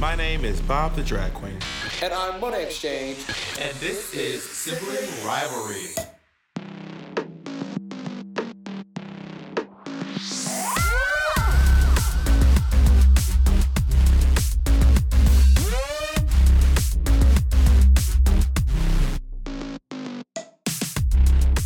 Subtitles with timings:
[0.00, 1.58] My name is Bob the Drag Queen.
[2.02, 3.18] And I'm Monet X Change.
[3.60, 5.88] And this is Sibling Rivalry.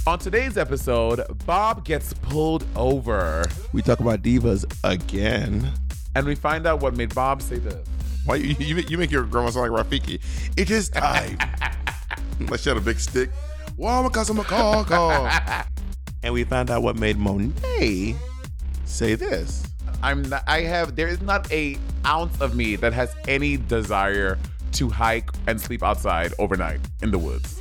[0.09, 3.45] On today's episode, Bob gets pulled over.
[3.73, 5.71] We talk about divas again.
[6.17, 7.94] And we find out what made Bob say this.
[8.25, 10.21] Why you, you, you make your grandma sound like Rafiki?
[10.57, 11.37] It is time.
[12.41, 13.31] like she had a big stick.
[13.77, 15.29] Well, because I'm a call call.
[16.23, 18.17] and we found out what made Monet
[18.87, 19.67] say this.
[20.03, 24.39] I'm not, I have there is not a ounce of me that has any desire
[24.73, 27.61] to hike and sleep outside overnight in the woods.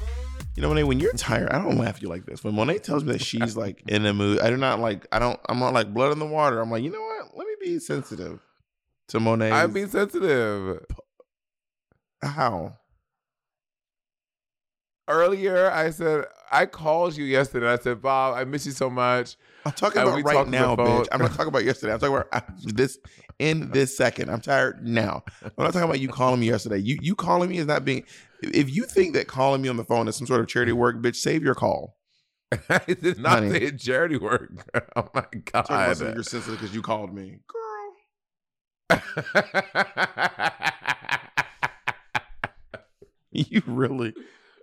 [0.55, 2.43] You know, Monet, when you're tired, I don't laugh at you like this.
[2.43, 5.19] When Monet tells me that she's like in a mood, I do not like, I
[5.19, 6.61] don't, I'm not like blood in the water.
[6.61, 7.35] I'm like, you know what?
[7.35, 8.39] Let me be sensitive
[9.09, 9.51] to Monet.
[9.51, 10.85] I'm being sensitive.
[12.21, 12.77] How?
[15.09, 17.67] Earlier, I said, I called you yesterday.
[17.67, 19.35] I said, Bob, I miss you so much.
[19.65, 21.07] I'm talking And about right now, bitch.
[21.11, 21.91] I'm not talking about yesterday.
[21.93, 22.97] I'm talking about this
[23.37, 24.29] in this second.
[24.29, 25.23] I'm tired now.
[25.43, 26.77] I'm not talking about you calling me yesterday.
[26.77, 28.05] You you calling me is not being.
[28.41, 31.01] If you think that calling me on the phone is some sort of charity work,
[31.01, 31.97] bitch, save your call.
[32.69, 33.51] I did not Honey.
[33.51, 34.51] say charity work.
[34.95, 35.69] Oh my god.
[35.99, 37.39] you're sensitive because you called me.
[43.35, 44.13] You really,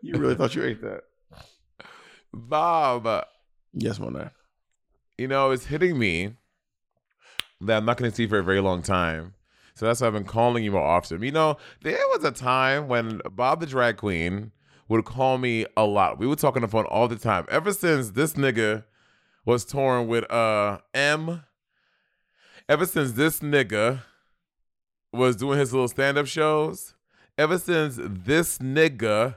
[0.01, 1.03] you really thought you ate that?
[2.33, 3.25] Bob,
[3.73, 4.31] Yes, Monet.
[5.19, 6.35] you know, it's hitting me
[7.61, 9.35] that I'm not going to see for a very long time.
[9.75, 11.23] So that's why I've been calling you more often.
[11.23, 14.53] You know, there was a time when Bob the drag queen
[14.89, 16.19] would call me a lot.
[16.19, 17.47] We would talk on the phone all the time.
[17.49, 18.85] Ever since this nigga
[19.45, 21.43] was touring with uh M,
[22.69, 24.03] ever since this nigga
[25.13, 26.95] was doing his little stand-up shows,
[27.37, 29.37] ever since this nigga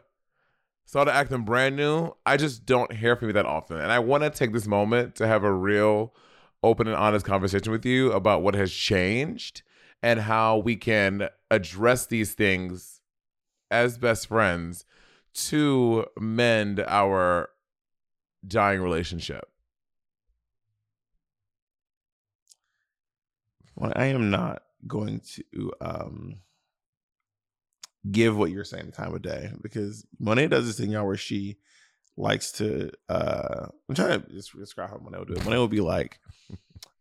[0.86, 3.78] started acting brand new, I just don't hear from you that often.
[3.80, 6.14] And I want to take this moment to have a real
[6.62, 9.64] open and honest conversation with you about what has changed
[10.02, 13.02] and how we can address these things
[13.72, 14.86] as best friends
[15.34, 17.50] to mend our
[18.48, 19.46] dying relationship.
[23.76, 26.36] Well, I am not going to um
[28.12, 31.18] give what you're saying the time of day because Monet does this thing, y'all, where
[31.18, 31.58] she
[32.16, 35.46] likes to uh I'm trying to just describe how Monet will do it.
[35.46, 36.20] Monet will be like,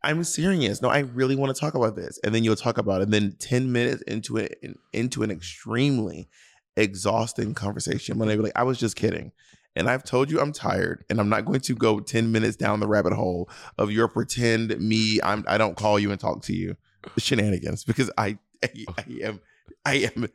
[0.02, 0.82] I'm serious.
[0.82, 2.18] No, I really want to talk about this.
[2.24, 3.04] And then you'll talk about it.
[3.04, 4.58] And then 10 minutes into it
[4.92, 6.28] into an extremely
[6.76, 9.32] exhausting conversation, Monet will be like, I was just kidding.
[9.74, 12.80] And I've told you I'm tired, and I'm not going to go 10 minutes down
[12.80, 15.18] the rabbit hole of your pretend me.
[15.22, 16.76] I'm I don't call you and talk to you
[17.18, 19.40] shenanigans because I I, I am
[19.84, 20.28] I am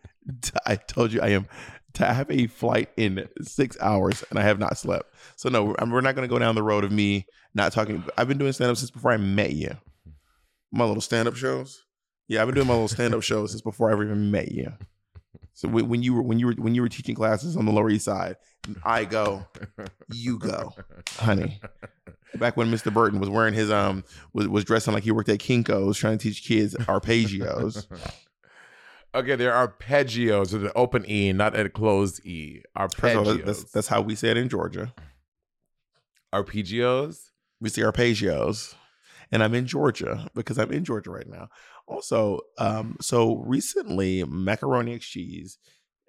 [0.66, 1.48] I told you I am
[1.94, 5.14] to have a flight in six hours and I have not slept.
[5.36, 8.04] So no, we're, not going to go down the road of me not talking.
[8.18, 9.76] I've been doing stand up since before I met you.
[10.72, 11.84] My little stand up shows.
[12.28, 14.52] Yeah, I've been doing my little stand up shows since before I ever even met
[14.52, 14.74] you.
[15.58, 17.90] So when, you were when you were when you were teaching classes on the Lower
[17.90, 18.36] East Side,
[18.84, 19.44] I go,
[20.14, 20.76] you go,
[21.18, 21.60] honey.
[22.36, 22.94] Back when Mr.
[22.94, 24.04] Burton was wearing his um
[24.34, 27.88] was was dressing like he worked at Kinko's trying to teach kids arpeggios.
[29.16, 32.62] Okay, there are arpeggios with an open E, not a closed E.
[32.76, 32.90] Of all,
[33.26, 33.46] Arpeggios.
[33.46, 34.94] that's that's how we say it in Georgia.
[36.32, 37.32] arpeggios.
[37.60, 38.76] We say arpeggios.
[39.32, 41.50] And I'm in Georgia because I'm in Georgia right now.
[41.88, 45.58] Also, um, so recently Macaroni and Cheese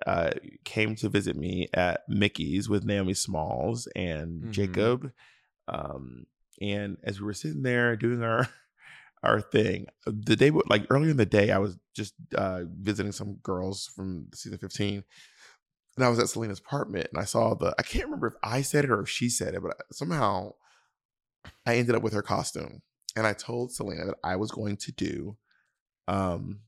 [0.07, 0.31] uh
[0.65, 4.53] came to visit me at Mickey's with Naomi Smalls and Mhm.
[4.53, 5.13] Jacob.
[5.67, 6.27] Um,
[6.61, 8.49] and as we were sitting there doing our
[9.23, 13.35] our thing, the day like earlier in the day, I was just uh visiting some
[13.43, 15.03] girls from season 15
[15.97, 18.63] and I was at Salina's apartment and I saw the I can't remember if I
[18.63, 20.53] said it or if she said it, but somehow
[21.67, 22.83] I ended up with her costume.
[23.17, 25.37] And I told Salina that I was going to do
[26.09, 26.61] um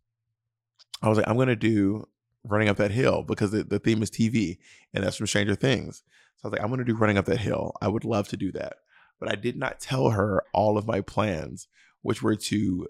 [1.03, 2.07] I was like, I'm gonna do
[2.45, 4.59] running up that hill because the, the theme is TV
[4.95, 6.03] and that's from Stranger Things.
[6.37, 7.73] So I was like, I'm gonna do running up that hill.
[7.81, 8.75] I would love to do that.
[9.19, 11.69] But I did not tell her all of my plans,
[12.03, 12.87] which were to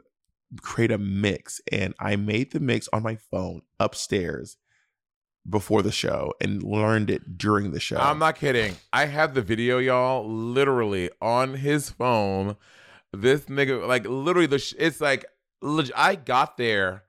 [0.62, 1.60] create a mix.
[1.72, 4.56] And I made the mix on my phone upstairs
[5.48, 7.96] before the show and learned it during the show.
[7.96, 8.76] I'm not kidding.
[8.92, 12.56] I have the video, y'all, literally on his phone.
[13.12, 15.24] This nigga, like, literally, the sh- it's like,
[15.62, 17.04] I got there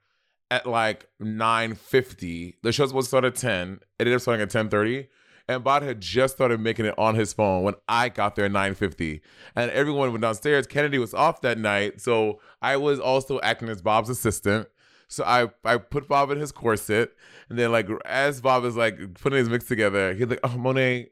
[0.50, 2.56] at like 9.50.
[2.62, 3.74] The show's supposed to start at 10.
[3.74, 5.08] It ended up starting at 10.30.
[5.48, 8.52] And Bob had just started making it on his phone when I got there at
[8.52, 9.22] 9.50.
[9.56, 10.68] And everyone went downstairs.
[10.68, 12.00] Kennedy was off that night.
[12.00, 14.68] So I was also acting as Bob's assistant.
[15.12, 17.12] So I I put Bob in his corset,
[17.50, 21.10] and then like as Bob is like putting his mix together, he's like, "Oh, Monet,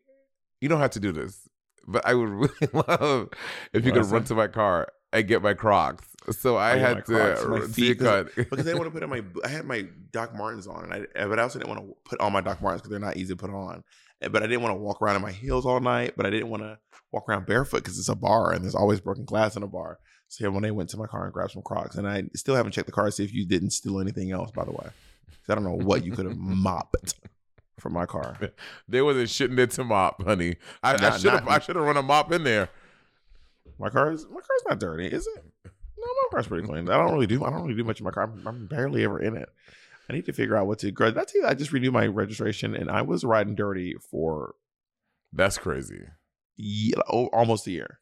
[0.62, 1.50] you don't have to do this,
[1.86, 3.28] but I would really love
[3.74, 7.06] if you What could run to my car and get my Crocs." So I had
[7.06, 9.24] to see cut because I didn't want to put on my.
[9.44, 11.96] I had my Doc Martens on, and I eh, but I also didn't want to
[12.04, 13.84] put on my Doc Martens because they're not easy to put on.
[14.22, 16.14] Eh, but I didn't want to walk around in my heels all night.
[16.16, 16.78] But I didn't want to
[17.12, 20.00] walk around barefoot because it's a bar and there's always broken glass in a bar.
[20.28, 22.56] So yeah, when they went to my car and grabbed some Crocs, and I still
[22.56, 24.52] haven't checked the car to see if you didn't steal anything else.
[24.52, 24.90] By the way,
[25.50, 27.16] I don't know what you could have mopped
[27.80, 28.38] from my car.
[28.88, 30.58] There wasn't shit in there to mop, honey.
[30.84, 32.70] I, I should have I should have run a mop in there.
[33.80, 35.72] My car is my car's not dirty, is it?
[36.00, 36.90] No, my car's pretty clean.
[36.90, 38.24] I don't really do I don't really do much in my car.
[38.24, 39.50] I'm, I'm barely ever in it.
[40.10, 40.92] I need to figure out what to.
[40.92, 44.56] That's I just renewed my registration, and I was riding dirty for
[45.34, 46.02] That's crazy.
[46.58, 48.00] ye- oh, almost a year.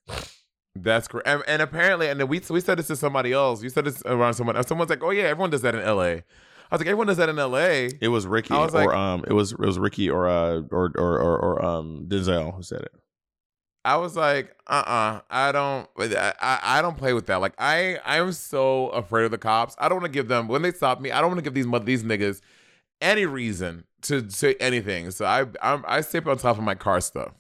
[0.76, 1.28] That's correct.
[1.28, 3.64] And, and apparently, and then we we said this to somebody else.
[3.64, 4.56] You said this around someone.
[4.56, 4.68] else.
[4.68, 6.12] Someone's like, "Oh yeah, everyone does that in L.A."
[6.70, 8.96] I was like, "Everyone does that in L.A." It was Ricky, I was or like-
[8.96, 12.62] um, it was it was Ricky or uh or or or, or um Denzel who
[12.62, 12.92] said it.
[13.88, 17.38] I was like, "Uh, uh I don't, I, I don't play with that.
[17.38, 19.78] Like, I, I am so afraid of the cops.
[19.80, 21.10] I don't want to give them when they stop me.
[21.10, 22.42] I don't want to give these mo- these niggas
[23.00, 25.12] any reason to say anything.
[25.12, 27.32] So I, I'm, I stay on top of my car stuff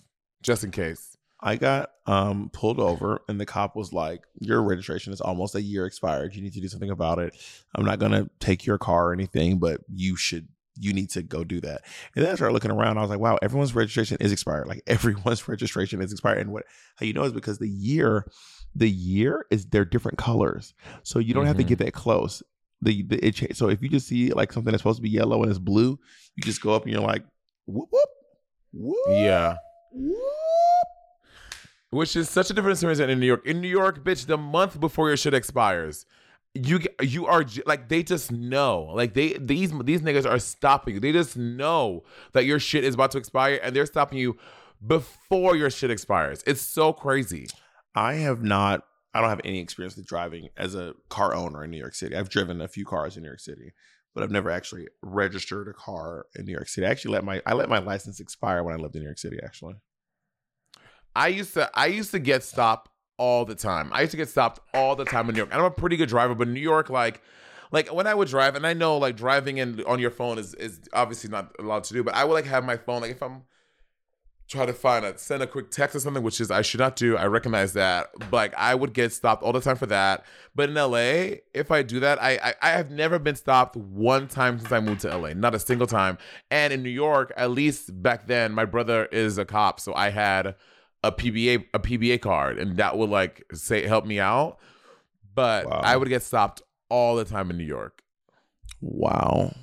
[0.41, 1.17] just in case.
[1.41, 5.61] I got um pulled over, and the cop was like, "Your registration is almost a
[5.61, 6.33] year expired.
[6.33, 7.35] You need to do something about it.
[7.75, 10.47] I'm not gonna take your car or anything, but you should."
[10.79, 11.81] You need to go do that.
[12.15, 12.97] And then I started looking around.
[12.97, 14.67] I was like, wow, everyone's registration is expired.
[14.67, 16.39] Like everyone's registration is expired.
[16.39, 16.63] And what
[16.97, 18.25] how you know is because the year,
[18.75, 20.73] the year is they're different colors.
[21.03, 21.67] So you don't have to Mhm.
[21.67, 22.43] get that close.
[22.81, 25.09] The, the it cha- so if you just see like something that's supposed to be
[25.09, 25.97] yellow and it's blue,
[26.35, 27.23] you just go up and you're like,
[27.65, 28.09] whoop whoop,
[28.71, 29.55] whoop, Yeah.
[29.91, 30.17] whoop.
[31.89, 33.45] Which is such a different experience than in New York.
[33.47, 36.05] In New York, bitch, the month before your shit expires,
[36.65, 38.91] you you are like they just know.
[38.93, 40.99] Like they these these niggas are stopping you.
[40.99, 44.37] They just know that your shit is about to expire, and they're stopping you
[44.85, 46.43] before your shit expires.
[46.45, 47.47] It's so crazy.
[47.95, 48.83] I have not.
[49.13, 52.15] I don't have any experience with driving as a car owner in New York City.
[52.15, 53.73] I've driven a few cars in New York City,
[54.13, 56.85] but I've never actually registered a car in New York City.
[56.85, 59.17] I actually let my I let my license expire when I lived in New York
[59.17, 59.39] City.
[59.43, 59.75] Actually,
[61.15, 63.89] I used to I used to get stopped all the time.
[63.91, 65.49] I used to get stopped all the time in New York.
[65.51, 67.21] And I'm a pretty good driver, but New York, like
[67.71, 70.53] like when I would drive, and I know like driving in on your phone is
[70.55, 73.21] is obviously not allowed to do, but I would like have my phone like if
[73.21, 73.43] I'm
[74.47, 76.95] trying to find a send a quick text or something, which is I should not
[76.95, 77.17] do.
[77.17, 78.07] I recognize that.
[78.17, 80.25] But like I would get stopped all the time for that.
[80.55, 84.27] But in LA, if I do that, I, I I have never been stopped one
[84.27, 85.33] time since I moved to LA.
[85.33, 86.17] Not a single time.
[86.49, 90.09] And in New York, at least back then, my brother is a cop, so I
[90.09, 90.55] had
[91.03, 94.57] a PBA a PBA card, and that would like say help me out.
[95.35, 95.81] But Wow.
[95.83, 98.01] I would get stopped all the time in New York.
[98.81, 99.53] wow,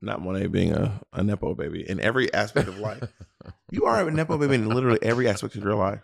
[0.00, 3.02] not Monet being a, a nepo baby in every aspect of life.
[3.70, 6.00] you are a nepo baby in literally every aspect of your life.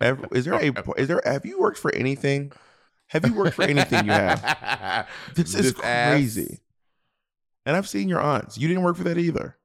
[0.00, 2.52] Every, is there a is there have you worked for anything?
[3.08, 5.08] Have you worked for anything you have?
[5.34, 6.12] This is ass.
[6.12, 6.60] crazy.
[7.66, 8.58] And I've seen your aunts.
[8.58, 9.56] You didn't work for that either.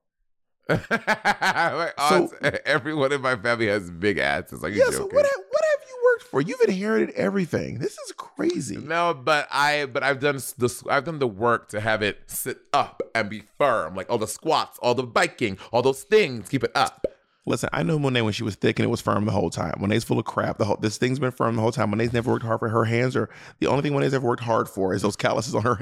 [0.69, 2.33] My aunts,
[2.65, 4.63] everyone in my family has big asses.
[4.63, 4.91] Are you Yeah.
[4.91, 6.41] So what have, what have you worked for?
[6.41, 7.79] You've inherited everything.
[7.79, 8.77] This is crazy.
[8.77, 12.59] No, but I but I've done the I've done the work to have it sit
[12.73, 16.49] up and be firm, like all the squats, all the biking, all those things.
[16.49, 17.05] Keep it up.
[17.45, 19.75] Listen, I know Monet when she was thick and it was firm the whole time.
[19.79, 20.57] Monet's full of crap.
[20.57, 21.91] The whole this thing's been firm the whole time.
[21.91, 24.67] Monet's never worked hard for her hands, or the only thing Monet's ever worked hard
[24.67, 25.79] for is those calluses on her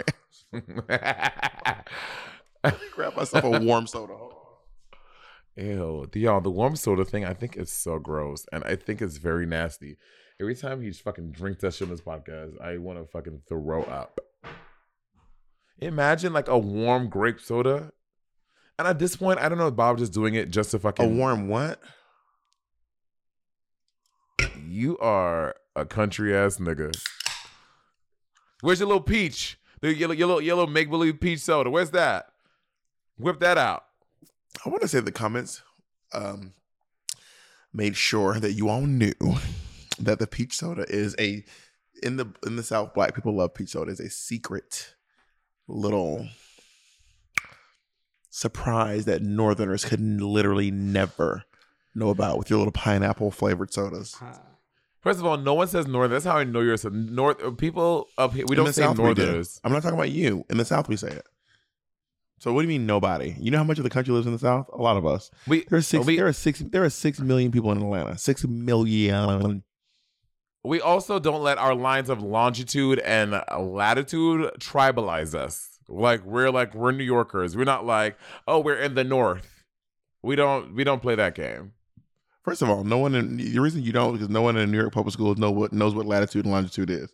[0.53, 0.71] hands.
[2.95, 4.13] Grab myself a warm soda.
[5.57, 9.01] Ew, the y'all, the warm soda thing, I think is so gross, and I think
[9.01, 9.97] it's very nasty.
[10.39, 13.83] Every time he fucking drinks that shit on this podcast, I want to fucking throw
[13.83, 14.19] up.
[15.79, 17.91] Imagine like a warm grape soda,
[18.77, 21.05] and at this point, I don't know if Bob just doing it just to fucking.
[21.05, 21.79] A warm what?
[24.67, 26.93] You are a country ass nigga.
[28.59, 29.57] Where's your little peach?
[29.79, 31.69] The yellow, yellow, yellow make believe peach soda.
[31.69, 32.25] Where's that?
[33.17, 33.84] Whip that out.
[34.65, 35.61] I want to say the comments
[36.13, 36.53] um,
[37.73, 39.13] made sure that you all knew
[39.99, 41.43] that the peach soda is a
[42.03, 42.93] in the in the South.
[42.93, 43.91] Black people love peach soda.
[43.91, 44.95] Is a secret
[45.67, 46.27] little
[48.29, 51.43] surprise that Northerners could literally never
[51.93, 54.15] know about with your little pineapple flavored sodas.
[54.99, 56.11] First of all, no one says northern.
[56.11, 57.41] That's how I know you're a north.
[57.43, 59.61] uh, People up here, we In don't say South, northerners.
[59.63, 60.43] I'm not talking about you.
[60.49, 61.25] In the South, we say it.
[62.39, 63.35] So what do you mean nobody?
[63.39, 64.67] You know how much of the country lives in the South?
[64.73, 65.31] A lot of us.
[65.47, 66.05] We There are six.
[66.05, 66.59] We, there are six.
[66.59, 68.17] There are six million people in Atlanta.
[68.17, 69.63] Six million.
[70.63, 75.79] we also don't let our lines of longitude and latitude tribalize us.
[75.87, 77.55] Like we're like we're New Yorkers.
[77.55, 79.63] We're not like oh we're in the North.
[80.21, 81.73] We don't we don't play that game.
[82.43, 84.79] First of all, no one in the reason you don't because no one in New
[84.79, 87.11] York public schools know what knows what latitude and longitude is.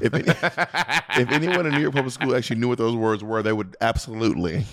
[0.00, 0.24] If any,
[1.22, 3.76] if anyone in New York public school actually knew what those words were, they would
[3.80, 4.66] absolutely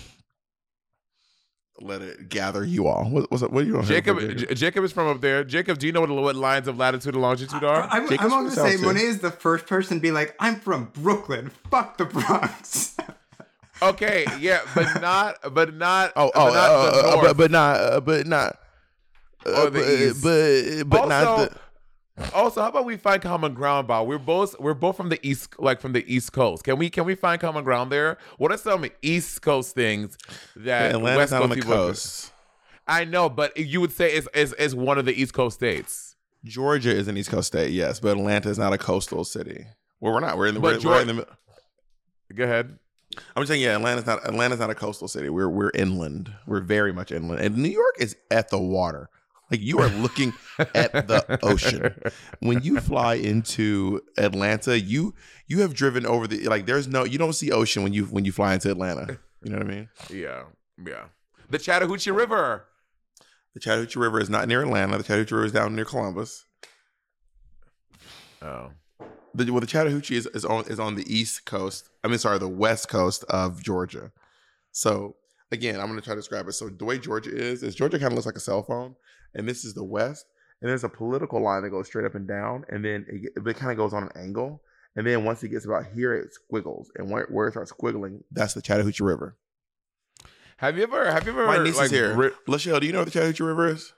[1.80, 3.04] let it gather you all.
[3.04, 3.50] What, what's up?
[3.50, 3.84] What are you on?
[3.84, 5.44] here Jacob J- Jacob is from up there.
[5.44, 7.82] Jacob, do you know what, what lines of latitude and longitude are?
[7.90, 8.82] I'm, Jacob's I'm going to say too.
[8.82, 11.50] Monet is the first person to be like, I'm from Brooklyn.
[11.70, 12.96] Fuck the Bronx.
[13.82, 17.76] okay, yeah, but not but not Oh, but oh, not uh, uh, but but not
[17.80, 18.58] uh, but not
[19.46, 20.88] uh, Or the but, East.
[20.88, 21.56] but but not the.
[22.32, 24.06] Also, how about we find common ground, Bob?
[24.06, 26.62] We're both we're both from the east, like from the East Coast.
[26.62, 28.18] Can we can we find common ground there?
[28.38, 30.16] What are some East Coast things
[30.56, 32.30] that Atlanta's West not on the people- coast.
[32.86, 36.16] I know, but you would say it's, it's, is one of the East Coast states.
[36.44, 39.64] Georgia is an East Coast state, yes, but Atlanta is not a coastal city.
[40.00, 40.36] Well, we're not.
[40.36, 40.60] We're in the.
[40.60, 41.26] But We're, we're in Geor-
[42.34, 42.78] Go ahead.
[43.34, 44.24] I'm just saying, yeah, Atlanta's not.
[44.26, 45.30] Atlanta's not a coastal city.
[45.30, 46.32] We're we're inland.
[46.46, 49.08] We're very much inland, and New York is at the water.
[49.50, 51.94] Like you are looking at the ocean.
[52.40, 55.14] When you fly into Atlanta, you
[55.46, 56.66] you have driven over the like.
[56.66, 57.04] There's no.
[57.04, 59.18] You don't see ocean when you when you fly into Atlanta.
[59.42, 59.88] You know what I mean?
[60.10, 60.44] Yeah,
[60.84, 61.04] yeah.
[61.50, 62.64] The Chattahoochee River.
[63.52, 64.96] The Chattahoochee River is not near Atlanta.
[64.98, 66.44] The Chattahoochee River is down near Columbus.
[68.42, 68.70] Oh,
[69.34, 71.88] The, well, the Chattahoochee is, is on is on the east coast.
[72.02, 74.12] I mean, sorry, the west coast of Georgia.
[74.72, 75.16] So
[75.52, 76.52] again, I'm going to try to describe it.
[76.52, 78.96] So the way Georgia is is Georgia kind of looks like a cell phone,
[79.34, 80.24] and this is the west,
[80.60, 83.56] and there's a political line that goes straight up and down, and then it, it
[83.56, 84.62] kind of goes on an angle,
[84.96, 88.20] and then once it gets about here, it squiggles, and where, where it starts squiggling,
[88.30, 89.36] that's the Chattahoochee River.
[90.58, 92.14] have you ever have you ever My niece like is here.
[92.14, 93.92] ri- Lachelle, do you know what the Chattahoochee River is?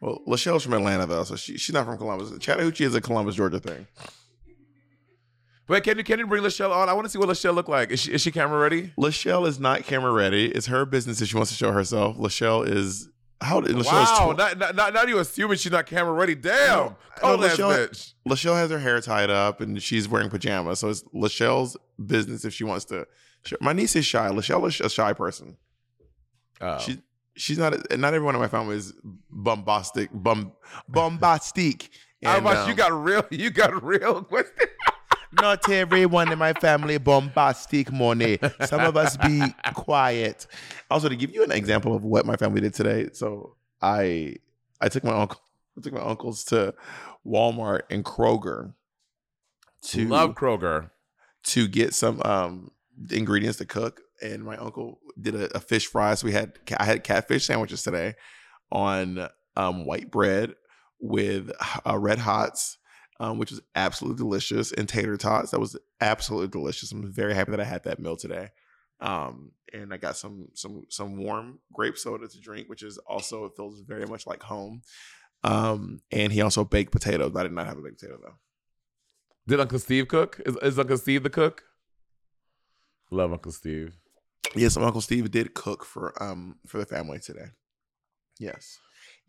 [0.00, 2.30] Well, Lachelle's from Atlanta though, so she, she's not from Columbus.
[2.38, 3.86] Chattahoochee is a Columbus, Georgia thing.
[5.68, 6.88] Wait, can you can you bring Lachelle on?
[6.88, 7.90] I want to see what Lachelle look like.
[7.90, 8.92] Is she is she camera ready?
[8.96, 10.46] Lachelle is not camera ready.
[10.46, 12.16] It's her business if she wants to show herself.
[12.16, 13.08] Lachelle is
[13.40, 13.86] how did Lachelle's
[14.18, 16.34] wow, not, not, not, not you assuming she's not camera ready.
[16.34, 18.14] Damn, No, no, Lachelle- bitch.
[18.28, 20.80] Lachelle has her hair tied up and she's wearing pajamas.
[20.80, 23.06] So it's Lachelle's business if she wants to.
[23.60, 24.28] My niece is shy.
[24.28, 25.56] Lachelle is a shy person.
[26.60, 26.78] Oh.
[26.78, 27.00] She
[27.36, 27.74] she's not.
[27.96, 28.92] Not everyone in my family is
[29.30, 30.52] bombastic, bum
[30.88, 31.90] bombastic.
[32.20, 33.24] And, about um, you got real?
[33.30, 34.66] You got real question.
[35.32, 38.38] Not everyone in my family bombastic money.
[38.64, 39.42] Some of us be
[39.74, 40.46] quiet.
[40.90, 44.36] Also, to give you an example of what my family did today, so I
[44.80, 45.40] I took my uncle
[45.76, 46.74] I took my uncles to
[47.26, 48.72] Walmart and Kroger
[49.82, 50.90] to Love Kroger.
[51.44, 52.70] to get some um
[53.10, 54.00] ingredients to cook.
[54.20, 56.14] And my uncle did a, a fish fry.
[56.14, 58.14] So we had I had catfish sandwiches today
[58.72, 60.54] on um, white bread
[61.00, 61.52] with
[61.86, 62.78] uh, red hots,
[63.20, 65.50] um, which was absolutely delicious, and tater tots.
[65.50, 66.92] That was absolutely delicious.
[66.92, 68.50] I'm very happy that I had that meal today.
[69.00, 73.44] Um, and I got some some some warm grape soda to drink, which is also
[73.44, 74.82] it feels very much like home.
[75.44, 77.32] Um, and he also baked potatoes.
[77.36, 78.34] I did not have a baked potato though.
[79.46, 80.40] Did Uncle Steve cook?
[80.44, 81.62] Is, is Uncle Steve the cook?
[83.10, 83.96] Love Uncle Steve.
[84.54, 87.46] Yes, Uncle Steve did cook for um for the family today.
[88.38, 88.78] Yes.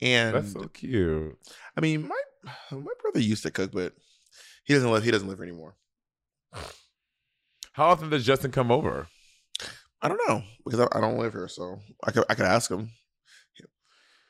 [0.01, 1.37] And That's so cute.
[1.77, 2.21] I mean my
[2.71, 3.93] my brother used to cook, but
[4.63, 5.75] he doesn't live he doesn't live here anymore.
[7.73, 9.07] How often does Justin come over?
[10.01, 12.69] I don't know because I, I don't live here, so I could I could ask
[12.71, 12.89] him.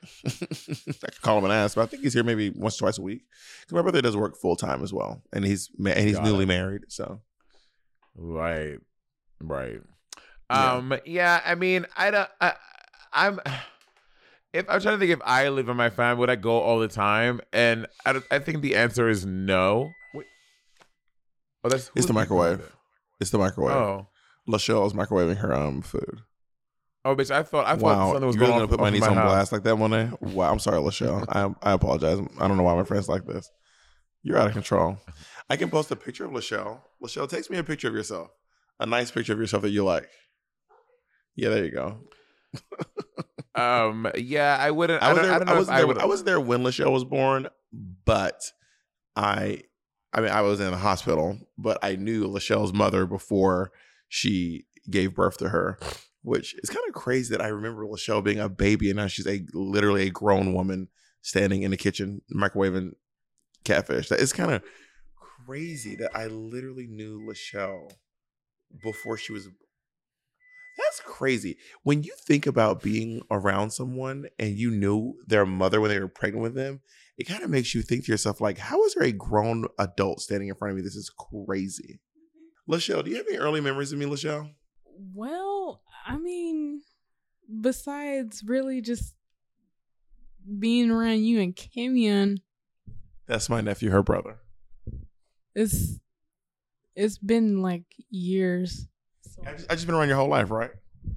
[0.24, 3.02] I could call him and ask, but I think he's here maybe once twice a
[3.02, 3.22] week.
[3.60, 6.24] Because my brother does work full time as well, and he's ma- and he's Got
[6.24, 6.48] newly it.
[6.48, 6.82] married.
[6.88, 7.20] So
[8.16, 8.78] Right,
[9.40, 9.80] right.
[10.50, 10.72] Yeah.
[10.74, 11.40] Um, yeah.
[11.44, 12.28] I mean, I don't.
[12.40, 12.54] I,
[13.12, 13.40] I'm.
[14.52, 16.78] If I'm trying to think, if I live in my family, would I go all
[16.80, 17.40] the time?
[17.52, 19.90] And I, I think the answer is no.
[20.14, 20.26] Wait.
[21.62, 22.58] Oh, that's It's the microwave.
[22.58, 22.72] that?
[23.20, 23.74] it's the microwave.
[23.76, 24.06] Oh,
[24.48, 26.22] Lachelle is microwaving her um food.
[27.04, 27.30] oh, bitch!
[27.30, 28.68] I thought I thought wow, something was you're going gonna on.
[28.68, 29.30] put my off niece in on house.
[29.30, 30.10] blast like that one day.
[30.20, 31.24] Wow, I'm sorry, Lachelle.
[31.28, 32.18] I I apologize.
[32.40, 33.48] I don't know why my friends like this.
[34.22, 34.98] You're out of control.
[35.48, 36.80] I can post a picture of Lachelle.
[37.02, 38.30] Lachelle, takes me a picture of yourself,
[38.80, 40.08] a nice picture of yourself that you like.
[41.36, 42.00] Yeah, there you go.
[43.54, 45.02] Um, yeah, I wouldn't.
[45.02, 45.32] I I, there.
[45.32, 45.86] I I, was I there.
[45.86, 45.98] would.
[45.98, 47.48] I was there when Lachelle was born,
[48.04, 48.40] but
[49.16, 49.62] I,
[50.12, 53.72] I mean, I was in the hospital, but I knew Lachelle's mother before
[54.08, 55.78] she gave birth to her,
[56.22, 59.26] which is kind of crazy that I remember Lachelle being a baby and now she's
[59.26, 60.88] a literally a grown woman
[61.22, 62.92] standing in the kitchen microwaving
[63.64, 64.08] catfish.
[64.08, 64.62] That is kind of
[65.46, 67.90] crazy that I literally knew Lachelle
[68.82, 69.48] before she was
[70.82, 71.56] that's crazy.
[71.82, 76.08] When you think about being around someone and you knew their mother when they were
[76.08, 76.80] pregnant with them,
[77.16, 80.20] it kind of makes you think to yourself, like, how is there a grown adult
[80.20, 80.82] standing in front of me?
[80.82, 82.00] This is crazy.
[82.68, 84.50] Lachelle, do you have any early memories of me, Lachelle?
[85.14, 86.82] Well, I mean,
[87.60, 89.14] besides really just
[90.58, 92.38] being around you and Kimian,
[93.26, 94.38] That's my nephew, her brother.
[95.54, 95.98] it's
[96.94, 98.86] it's been like years.
[99.34, 100.70] So, I just, I just been around your whole life, right?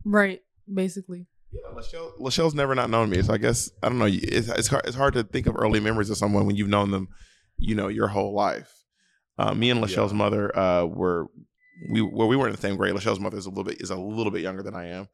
[0.05, 0.41] right,
[0.71, 1.27] basically.
[1.51, 4.07] Yeah, Lachelle, Lachelle's never not known me, so I guess I don't know.
[4.09, 6.89] It's it's hard, it's hard to think of early memories of someone when you've known
[6.89, 7.09] them,
[7.57, 8.71] you know, your whole life.
[9.37, 11.27] Uh, me and Lachelle's mother uh, were
[11.91, 12.95] we well we weren't in the same grade.
[12.95, 15.07] Lachelle's mother is a little bit is a little bit younger than I am,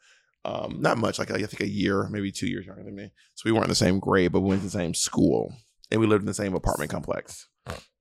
[0.46, 3.12] um, not much, like I think a year, maybe two years younger than me.
[3.36, 5.54] So we weren't in the same grade, but we went to the same school
[5.92, 7.48] and we lived in the same apartment complex.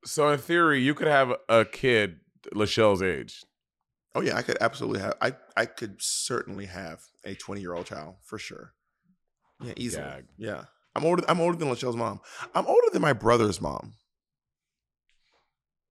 [0.04, 2.20] So in theory, you could have a kid
[2.54, 3.42] Lachelle's age.
[4.14, 5.14] Oh yeah, I could absolutely have.
[5.20, 8.72] I I could certainly have a twenty year old child for sure.
[9.62, 10.04] Yeah, easily.
[10.04, 10.24] Gag.
[10.38, 11.22] Yeah, I'm older.
[11.28, 12.20] I'm older than Lachelle's mom.
[12.54, 13.94] I'm older than my brother's mom.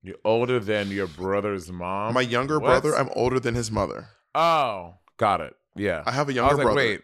[0.02, 2.14] You're older than your brother's mom.
[2.14, 2.82] my younger What?
[2.82, 4.10] brother, I'm older than his mother.
[4.36, 5.54] Oh, got it.
[5.76, 6.04] Yeah.
[6.06, 6.78] I have a I younger was like, brother.
[6.78, 7.02] wait.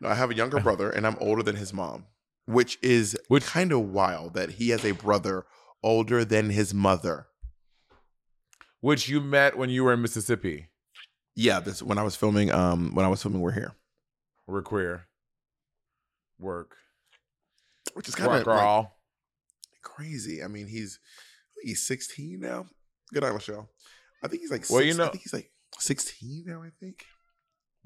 [0.00, 2.06] No, I have a younger brother, and I'm older than his mom,
[2.46, 5.44] which is Which- kind of wild that he has a brother
[5.82, 7.26] older than his mother.
[8.80, 10.68] Which you met when you were in Mississippi.
[11.36, 12.50] Yeah, this when I was filming.
[12.50, 13.72] Um, when I was filming, we're here,
[14.46, 15.06] We're queer.
[16.38, 16.76] Work.
[17.94, 18.86] which is kind of like,
[19.82, 20.42] crazy.
[20.42, 20.98] I mean, he's
[21.62, 22.66] he's 16 now.
[23.12, 23.68] Good night, Michelle.
[24.22, 26.62] I think he's like Well, you know- I think he's like 16 now.
[26.62, 27.04] I think.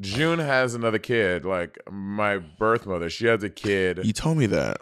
[0.01, 1.45] June has another kid.
[1.45, 4.01] Like my birth mother, she has a kid.
[4.05, 4.81] You told me that.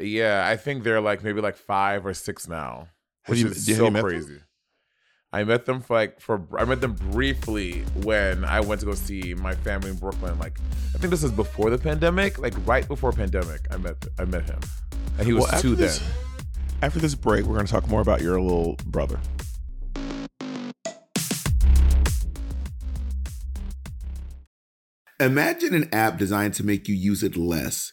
[0.00, 2.88] Yeah, I think they're like maybe like five or six now.
[3.22, 4.42] Have Which you- is so met them?
[5.32, 5.42] Crazy.
[5.42, 8.94] I met them for like for I met them briefly when I went to go
[8.94, 10.38] see my family in Brooklyn.
[10.38, 10.58] Like
[10.94, 13.60] I think this was before the pandemic, like right before pandemic.
[13.70, 14.60] I met I met him,
[15.18, 16.08] and he was Well, after two this- then.
[16.80, 19.18] After this break, we're going to talk more about your little brother.
[25.20, 27.92] Imagine an app designed to make you use it less.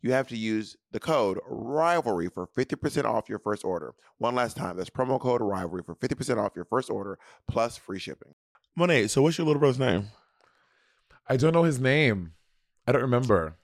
[0.00, 3.94] you have to use the code rivalry for 50% off your first order.
[4.18, 7.98] One last time, that's promo code rivalry for 50% off your first order plus free
[7.98, 8.34] shipping.
[8.76, 10.06] Monet, so what's your little brother's name?
[11.28, 12.32] I don't know his name.
[12.86, 13.56] I don't remember.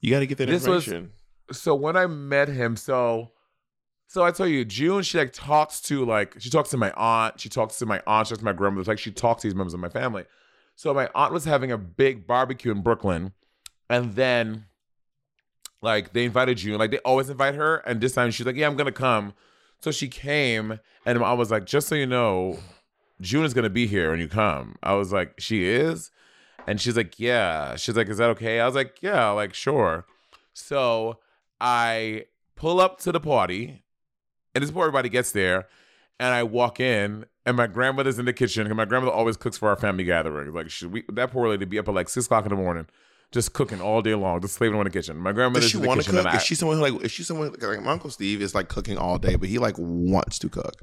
[0.00, 1.12] You got to get that This was- information.
[1.52, 3.32] so when I met him, so
[4.08, 7.40] so I tell you, June, she like talks to like she talks to my aunt,
[7.40, 9.48] she talks to my aunt, she talks to my grandmother, it's like she talks to
[9.48, 10.24] these members of my family.
[10.76, 13.32] So my aunt was having a big barbecue in Brooklyn,
[13.90, 14.66] and then
[15.86, 18.66] like they invited June, like they always invite her, and this time she's like, "Yeah,
[18.66, 19.32] I'm gonna come."
[19.80, 22.58] So she came, and I was like, "Just so you know,
[23.20, 26.10] June is gonna be here when you come." I was like, "She is,"
[26.66, 30.04] and she's like, "Yeah." She's like, "Is that okay?" I was like, "Yeah, like sure."
[30.52, 31.20] So
[31.60, 33.84] I pull up to the party,
[34.54, 35.68] and this is before everybody gets there,
[36.18, 38.66] and I walk in, and my grandmother's in the kitchen.
[38.66, 40.54] And my grandmother always cooks for our family gatherings.
[40.54, 42.86] Like she, we, that poor lady be up at like six o'clock in the morning,
[43.32, 45.16] just cooking all day long, just slaving in the kitchen.
[45.16, 46.34] My grandmother's Does she want to cook?
[46.34, 47.04] Is she someone who like?
[47.04, 49.76] Is she someone like my uncle Steve is like cooking all day, but he like
[49.78, 50.74] wants to cook.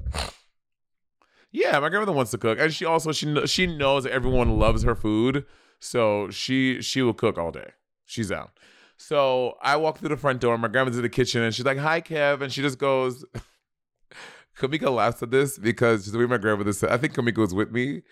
[1.50, 4.82] Yeah, my grandmother wants to cook, and she also she she knows that everyone loves
[4.82, 5.46] her food,
[5.80, 7.70] so she she will cook all day.
[8.04, 8.50] She's out.
[8.96, 10.56] So I walk through the front door.
[10.58, 13.24] My grandmother's in the kitchen, and she's like, "Hi, Kev," and she just goes.
[14.56, 17.72] Kamika laughs at this because the way my grandmother said, I think Kamika was with
[17.72, 18.02] me.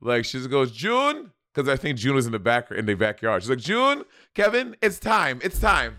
[0.00, 2.94] Like she just goes, June, because I think June was in the back in the
[2.94, 3.42] backyard.
[3.42, 5.96] She's like, June, Kevin, it's time, it's time.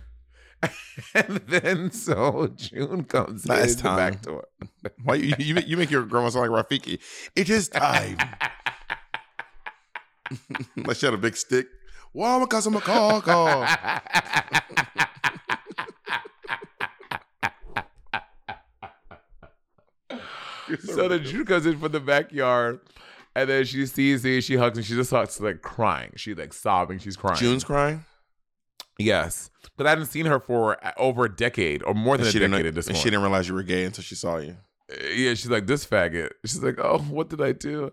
[1.13, 3.97] and then so June comes Nah, in it's the time.
[3.97, 4.47] back door.
[5.03, 6.99] Why you, you make- you make your grandma sound like Rafiki?
[7.35, 8.17] It is time.
[10.77, 11.67] like she had a big stick.
[12.13, 13.19] Wow, my cousin Macaw.
[20.83, 22.79] so the Jew comes in from the backyard,
[23.35, 26.11] and then she sees me, she hugs me, she just starts like crying.
[26.15, 27.37] She's like sobbing, she's crying.
[27.37, 28.05] June's crying.
[28.99, 32.31] yes, but I hadn't seen her for over a decade or more than And a
[32.31, 33.03] she, decade didn't, at this and point.
[33.03, 34.57] she didn't realize you were gay until she saw you.
[34.91, 36.29] Uh, yeah, she's like this faggot.
[36.45, 37.91] She's like, oh, what did I do?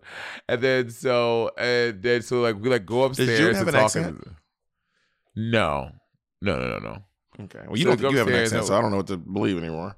[0.48, 3.38] And then so and then so like we like go upstairs.
[3.38, 4.06] June have to an talk accent?
[4.06, 4.34] and-
[5.36, 5.90] no,
[6.42, 6.98] no, no, no, no.
[7.44, 7.60] Okay.
[7.66, 9.16] Well, you So don't think you have an accent, so I don't know what to
[9.16, 9.96] believe anymore.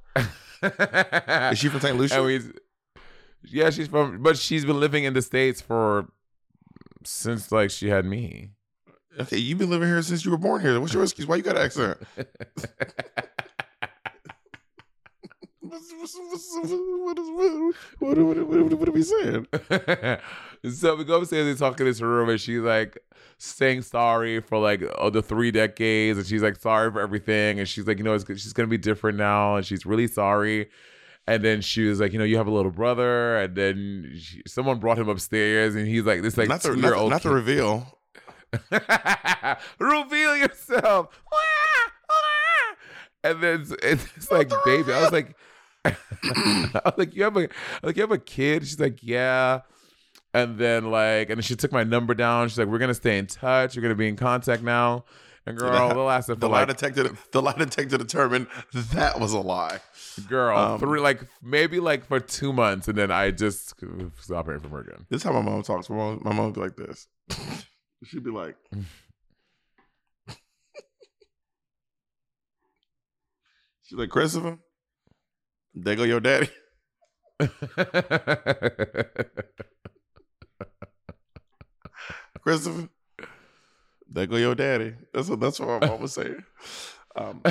[0.63, 1.97] Is she from St.
[1.99, 2.17] Lucia?
[2.17, 2.41] And we,
[3.45, 6.09] yeah, she's from, but she's been living in the states for
[7.05, 8.51] since like she had me.
[9.21, 10.79] okay, you've been living here since you were born here.
[10.81, 11.27] What's your excuse?
[11.27, 11.99] Why you got an accent?
[15.63, 15.95] Is-
[17.99, 18.19] what-
[18.79, 19.47] what are we saying?
[20.73, 22.99] so we go upstairs and talk in this room, and she's like
[23.39, 27.69] saying sorry for like oh, the three decades, and she's like sorry for everything, and
[27.69, 30.69] she's like, you know, it's, she's gonna be different now, and she's really sorry.
[31.27, 34.43] And then she was like, you know, you have a little brother, and then she,
[34.47, 37.11] someone brought him upstairs, and he's like this like not the, two year old.
[37.11, 37.99] not the reveal.
[39.79, 41.09] Reveal yourself.
[43.25, 44.93] And then it's, it's like, baby.
[44.93, 45.37] I was like,
[45.85, 47.49] I was like, you have a
[47.83, 48.67] like you have a kid.
[48.67, 49.61] She's like, yeah.
[50.35, 52.49] And then like, and then she took my number down.
[52.49, 53.77] She's like, we're gonna stay in touch.
[53.77, 55.05] We're gonna be in contact now.
[55.47, 59.41] And girl, the last The lie like, detector, the lie detector determined that was a
[59.41, 59.79] lie.
[60.21, 63.75] Girl, um, three like maybe like for two months, and then I just
[64.21, 65.07] stop hearing from her again.
[65.09, 65.89] This is how my mom talks.
[65.91, 67.09] My mom, my mom be like this.
[68.05, 68.57] She'd be like,
[73.83, 74.59] she's like, Christopher,
[75.75, 76.51] there go your daddy.
[82.41, 82.89] Christopher,
[84.09, 84.95] there go your daddy.
[85.15, 86.45] That's what that's what my mom was saying.
[87.15, 87.43] Um,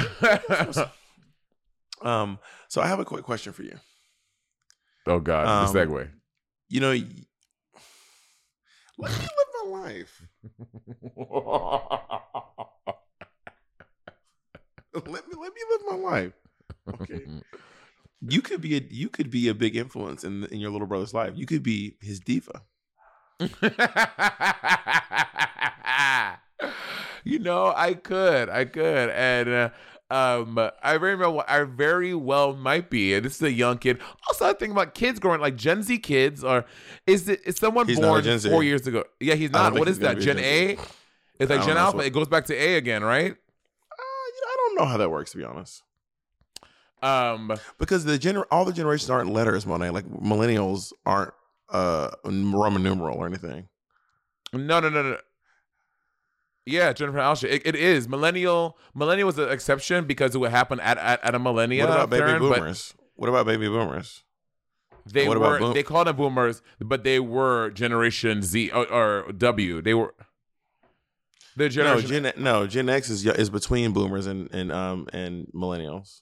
[2.04, 3.78] um, so I have a quick question for you.
[5.08, 6.10] oh God, Um, the segue.
[6.70, 6.92] You know,
[8.98, 10.28] let me live my life.
[14.94, 16.34] let me let me live my life.
[16.94, 17.26] Okay.
[18.22, 21.14] You could be a you could be a big influence in in your little brother's
[21.14, 21.34] life.
[21.36, 22.62] You could be his diva.
[27.24, 29.70] you know, I could, I could, and uh,
[30.12, 33.13] um, I very well, I very well might be.
[33.13, 34.00] And this is a young kid.
[34.28, 36.65] Also, I think about kids growing like Gen Z kids, or
[37.08, 39.04] is it is someone He's born four years ago?
[39.19, 39.74] Yeah, he's not.
[39.74, 40.19] What he's is that?
[40.19, 40.78] Gen Gen A?
[41.39, 42.00] It's like Gen Alpha.
[42.00, 43.32] so- It goes back to A again, right?
[43.32, 45.82] Uh, I don't know how that works to be honest.
[47.02, 49.89] Um, Because the gener- all the generations aren't letters, Monet.
[49.89, 51.34] Like millennials aren't
[51.69, 53.69] uh Roman numeral or anything.
[54.54, 55.17] no, no, no, no.
[56.65, 57.50] Yeah, Jennifer Alsha.
[57.50, 58.78] It, it is millennial.
[58.93, 61.86] Millennial was an exception because it would happen at at, at a millennia.
[61.86, 62.93] what about baby turn, boomers?
[63.15, 64.24] What about baby boomers?
[65.12, 69.32] They What were boom- they called them boomers, but they were Generation Z or, or
[69.32, 69.82] W.
[69.82, 70.13] They were
[71.58, 72.10] the No, generation.
[72.24, 76.21] Gen no Gen X is is between boomers and and um and millennials.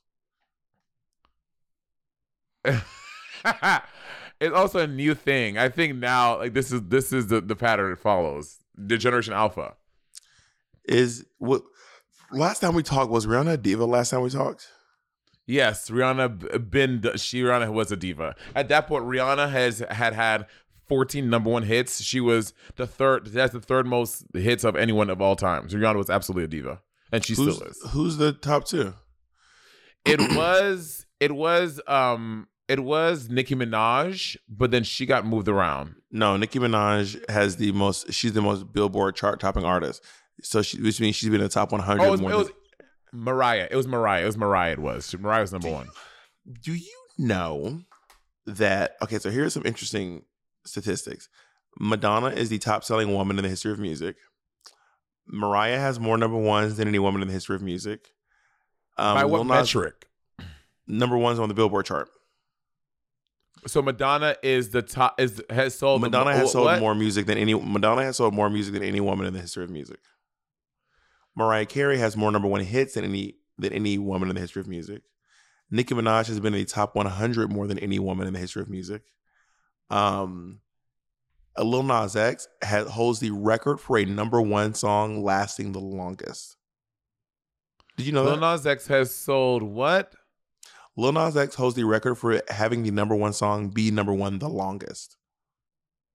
[2.66, 5.58] it's also a new thing.
[5.58, 8.60] I think now, like this is this is the the pattern it follows.
[8.76, 9.76] The Generation Alpha.
[10.90, 11.62] Is what
[12.32, 13.86] last time we talked was Rihanna a diva?
[13.86, 14.68] Last time we talked,
[15.46, 18.36] Yes, Rihanna been she Rihanna was a diva.
[18.56, 20.46] At that point, Rihanna has had had
[20.88, 22.02] 14 number one hits.
[22.04, 23.26] She was the third.
[23.28, 25.70] That's the third most hits of anyone of all time.
[25.70, 26.82] So Rihanna was absolutely a diva.
[27.12, 27.82] and she who's, still is.
[27.92, 28.94] who's the top two?
[30.06, 35.96] It was it was um it was Nicki Minaj, but then she got moved around.
[36.12, 38.14] No, Nicki Minaj has the most.
[38.14, 40.04] She's the most Billboard chart topping artist.
[40.42, 42.38] So she, which means she's been in the top 100 Oh, it was, more it
[42.38, 42.52] was
[43.12, 43.68] Mariah.
[43.70, 44.24] It was Mariah.
[44.24, 44.72] It was Mariah.
[44.74, 45.88] It was Mariah was number one.
[46.64, 47.82] Do you know
[48.46, 48.96] that?
[49.02, 50.24] Okay, so here's some interesting
[50.66, 51.30] statistics.
[51.80, 54.16] Madonna is the top selling woman in the history of music.
[55.28, 58.08] Mariah has more number ones than any woman in the history of music.
[58.98, 60.08] Um, By Lil what Nas- metric?
[60.88, 62.10] Number one's on the Billboard chart.
[63.68, 65.20] So Madonna is the top.
[65.20, 66.02] Is has sold.
[66.02, 66.80] Madonna mo- has sold what?
[66.80, 67.54] more music than any.
[67.54, 70.00] Madonna has sold more music than any woman in the history of music.
[71.40, 74.60] Mariah Carey has more number one hits than any than any woman in the history
[74.60, 75.02] of music.
[75.72, 78.62] Nicki Minaj has been in the top 100 more than any woman in the history
[78.62, 79.04] of music.
[79.90, 80.60] Um,
[81.58, 86.58] Lil Nas X has, holds the record for a number one song lasting the longest.
[87.96, 88.52] Did you know Lil that?
[88.52, 90.14] Nas X has sold what?
[90.98, 94.40] Lil Nas X holds the record for having the number one song be number one
[94.40, 95.16] the longest.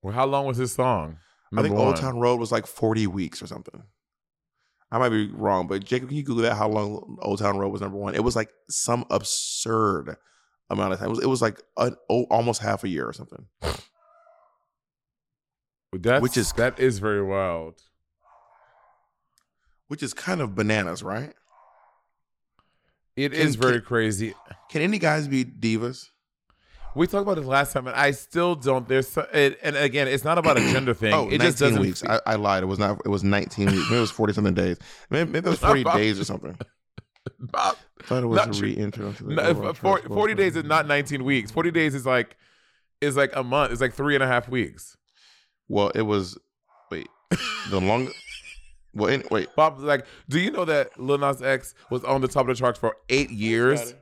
[0.02, 1.18] Well, how long was his song?
[1.52, 1.96] I think Number Old.
[1.96, 3.84] Town Road was like 40 weeks or something.
[4.92, 6.54] I might be wrong, but Jacob, can you Google that?
[6.56, 8.14] How long Old Town Road was number one?
[8.14, 10.16] It was like some absurd
[10.70, 11.08] amount of time.
[11.08, 13.46] It was, it was like an, oh, almost half a year or something.
[15.92, 17.80] That's, which is- that is very wild.
[19.88, 21.34] Which is kind of bananas, right?
[23.16, 24.34] It Can- is very can- crazy.
[24.70, 26.08] Can any guys be divas?
[26.94, 28.86] We talked about this last time, and I still don't.
[28.88, 31.12] There's so, it, and again, it's not about a gender thing.
[31.12, 31.80] Oh, it 19 just doesn't.
[31.80, 32.00] weeks.
[32.02, 32.62] fe- I, I lied.
[32.62, 33.00] It was not.
[33.04, 33.78] It was 19 weeks.
[33.90, 34.78] Maybe it was 40 something days.
[35.10, 36.56] Maybe, maybe it was 40 days or something.
[37.40, 38.68] Bob, I thought it was Not a true.
[38.68, 41.50] re-entry into the no, 40, 40 days is not 19 weeks.
[41.50, 42.36] 40 days is like
[43.00, 43.72] is like a month.
[43.72, 44.96] It's like three and a half weeks.
[45.68, 46.38] Well, it was.
[46.90, 47.08] Wait,
[47.70, 48.08] the long.
[48.92, 49.48] Well, any, wait.
[49.56, 52.54] Bob, like, do you know that Lil Nas X was on the top of the
[52.54, 53.94] charts for eight years?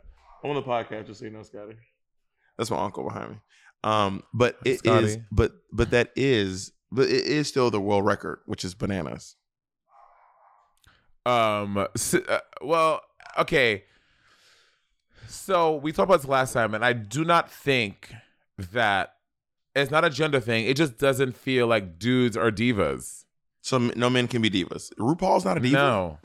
[0.44, 1.76] I'm on the podcast, just so you know, Scotty.
[2.62, 3.36] That's my uncle behind me.
[3.84, 5.22] Um, but it is, Scotty.
[5.32, 9.34] but but that is, but it is still the world record, which is bananas.
[11.26, 11.86] Um.
[11.94, 13.00] s- uh, well,
[13.38, 13.84] okay.
[15.28, 18.12] So we talked about this last time, and I do not think
[18.72, 19.14] that
[19.74, 20.66] it's not a gender thing.
[20.66, 23.24] It just doesn't feel like dudes are divas.
[23.62, 24.92] So no men can be divas.
[24.98, 25.76] RuPaul's not a diva.
[25.76, 26.18] No.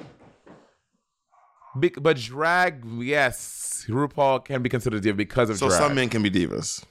[1.80, 5.72] Be- but drag, yes, RuPaul can be considered a diva because of drag.
[5.72, 5.88] So drag.
[5.90, 6.84] some men can be divas.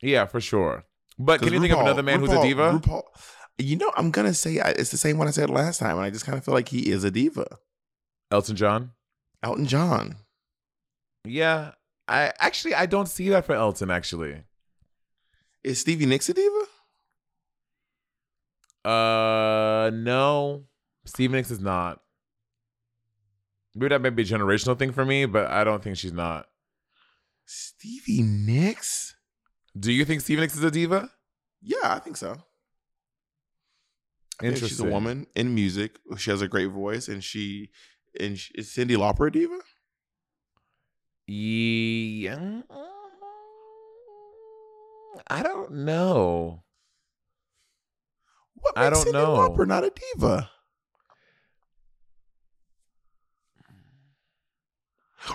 [0.00, 0.84] yeah, for sure.
[1.18, 2.78] But can you think of another man who's a diva?
[2.80, 3.02] RuPaul,
[3.58, 6.04] you know, I'm gonna say I- it's the same one I said last time, and
[6.04, 7.58] I just kind of feel like he is a diva.
[8.30, 8.90] Elton John.
[9.42, 10.16] Elton John.
[11.24, 11.72] Yeah,
[12.08, 13.90] I actually I don't see that for Elton.
[13.90, 14.42] Actually,
[15.64, 16.60] Is Stevie Nicks a diva?
[18.84, 20.64] uh, no,
[21.04, 22.00] Stevie Nicks is not.
[23.78, 26.46] Maybe that may be a generational thing for me, but I don't think she's not.
[27.44, 29.14] Stevie Nicks?
[29.78, 31.10] Do you think Stevie Nicks is a diva?
[31.60, 32.30] Yeah, I think so.
[34.40, 34.90] I think She's a Interesting.
[34.90, 35.98] woman in music.
[36.16, 37.70] She has a great voice, and she
[38.18, 39.58] and she, is Cyndi Lauper a diva?
[41.26, 42.62] Yeah,
[45.28, 46.62] I don't know.
[48.54, 49.36] What I makes don't Cyndi know.
[49.50, 50.50] Lauper not a diva?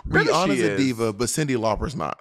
[0.06, 2.20] Maybe Rihanna's a diva, but Cyndi Lauper's not.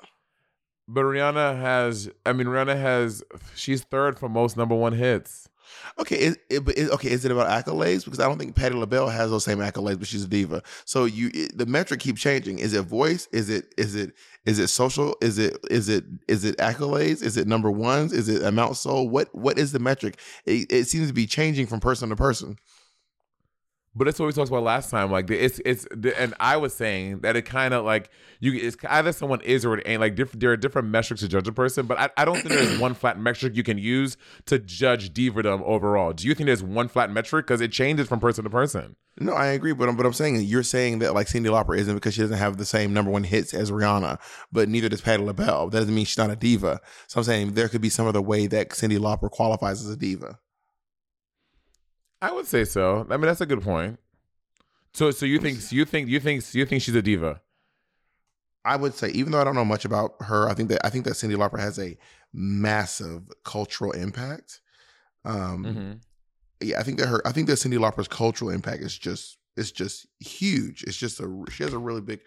[0.88, 3.22] But Rihanna has, I mean, Rihanna has,
[3.54, 5.48] she's third for most number one hits.
[5.98, 8.04] Okay, is, is, okay, is it about accolades?
[8.04, 10.62] Because I don't think Patti LaBelle has those same accolades, but she's a diva.
[10.84, 12.58] So you, it, the metric keeps changing.
[12.58, 13.28] Is it voice?
[13.32, 14.14] Is it is it
[14.46, 15.16] is it social?
[15.20, 17.22] Is it is it is it accolades?
[17.22, 18.12] Is it number ones?
[18.12, 19.10] Is it amount sold?
[19.10, 20.18] What what is the metric?
[20.44, 22.56] It, it seems to be changing from person to person.
[23.94, 25.10] But that's what we talked about last time.
[25.10, 25.84] Like it's it's
[26.16, 29.78] and I was saying that it kind of like you it's either someone is or
[29.78, 30.00] it ain't.
[30.00, 32.50] Like different there are different metrics to judge a person, but I, I don't think
[32.50, 36.12] there's one flat metric you can use to judge divadom overall.
[36.12, 38.94] Do you think there's one flat metric because it changes from person to person?
[39.18, 41.94] No, I agree, but I'm, but I'm saying you're saying that like Cyndi Lauper isn't
[41.94, 44.18] because she doesn't have the same number one hits as Rihanna,
[44.52, 45.68] but neither does Patti LaBelle.
[45.68, 46.80] That doesn't mean she's not a diva.
[47.08, 49.96] So I'm saying there could be some other way that Cyndi Lauper qualifies as a
[49.96, 50.38] diva.
[52.22, 53.06] I would say so.
[53.08, 53.98] I mean that's a good point.
[54.92, 57.40] So so you think you think you think you think she's a diva?
[58.64, 60.90] I would say, even though I don't know much about her, I think that I
[60.90, 61.96] think that Cyndi Lauper has a
[62.32, 64.60] massive cultural impact.
[65.24, 65.92] Um, Mm-hmm.
[66.62, 69.70] Yeah, I think that her, I think that Cyndi Lauper's cultural impact is just, it's
[69.70, 70.82] just huge.
[70.82, 72.20] It's just a, she has a really big.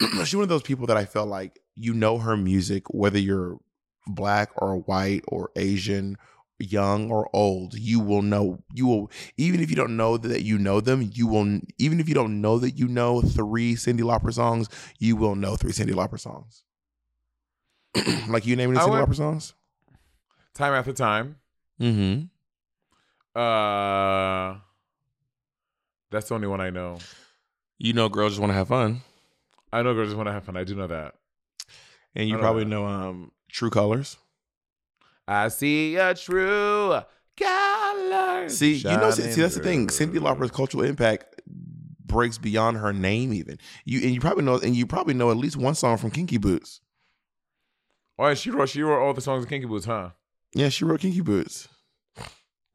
[0.24, 3.58] she's one of those people that I felt like you know her music, whether you're
[4.06, 6.18] black or white or Asian,
[6.60, 8.62] young or old, you will know.
[8.74, 11.10] You will even if you don't know that you know them.
[11.12, 14.68] You will even if you don't know that you know three Cyndi Lauper songs.
[14.98, 16.64] You will know three Cyndi Lauper songs.
[18.28, 19.54] like you name any I Cyndi Lauper songs?
[20.54, 21.36] Time after time.
[21.80, 22.26] Mm-hmm.
[23.34, 24.58] Uh,
[26.10, 26.98] that's the only one I know.
[27.78, 29.00] You know, girls just want to have fun,
[29.72, 30.56] I know girls just want to have fun.
[30.56, 31.14] I do know that.
[32.14, 32.70] and you know probably that.
[32.70, 34.16] know um True Colors.
[35.30, 36.98] I see a true
[37.38, 38.48] color.
[38.48, 39.88] See, you know, see, see, that's the thing.
[39.88, 43.32] Cindy Lauper's cultural impact breaks beyond her name.
[43.32, 46.10] Even you, and you probably know, and you probably know at least one song from
[46.10, 46.80] Kinky Boots.
[48.18, 50.10] Oh, and she wrote she wrote all the songs of Kinky Boots, huh?
[50.52, 51.68] Yeah, she wrote Kinky Boots.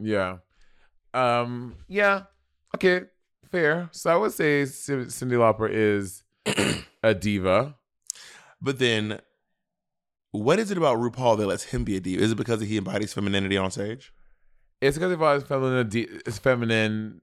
[0.00, 0.38] Yeah.
[1.12, 1.76] Um.
[1.88, 2.22] Yeah.
[2.74, 3.02] Okay.
[3.52, 3.90] Fair.
[3.92, 6.24] So I would say Cindy Lauper is
[7.02, 7.76] a diva.
[8.62, 9.20] But then,
[10.36, 12.22] what is it about RuPaul that lets him be a diva?
[12.22, 14.12] Is it because he embodies femininity on stage?
[14.80, 15.90] It's because he embodies feminine.
[16.26, 17.20] It's feminine.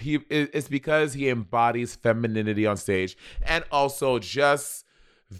[0.00, 0.16] He.
[0.30, 4.84] It's because he embodies femininity on stage, and also just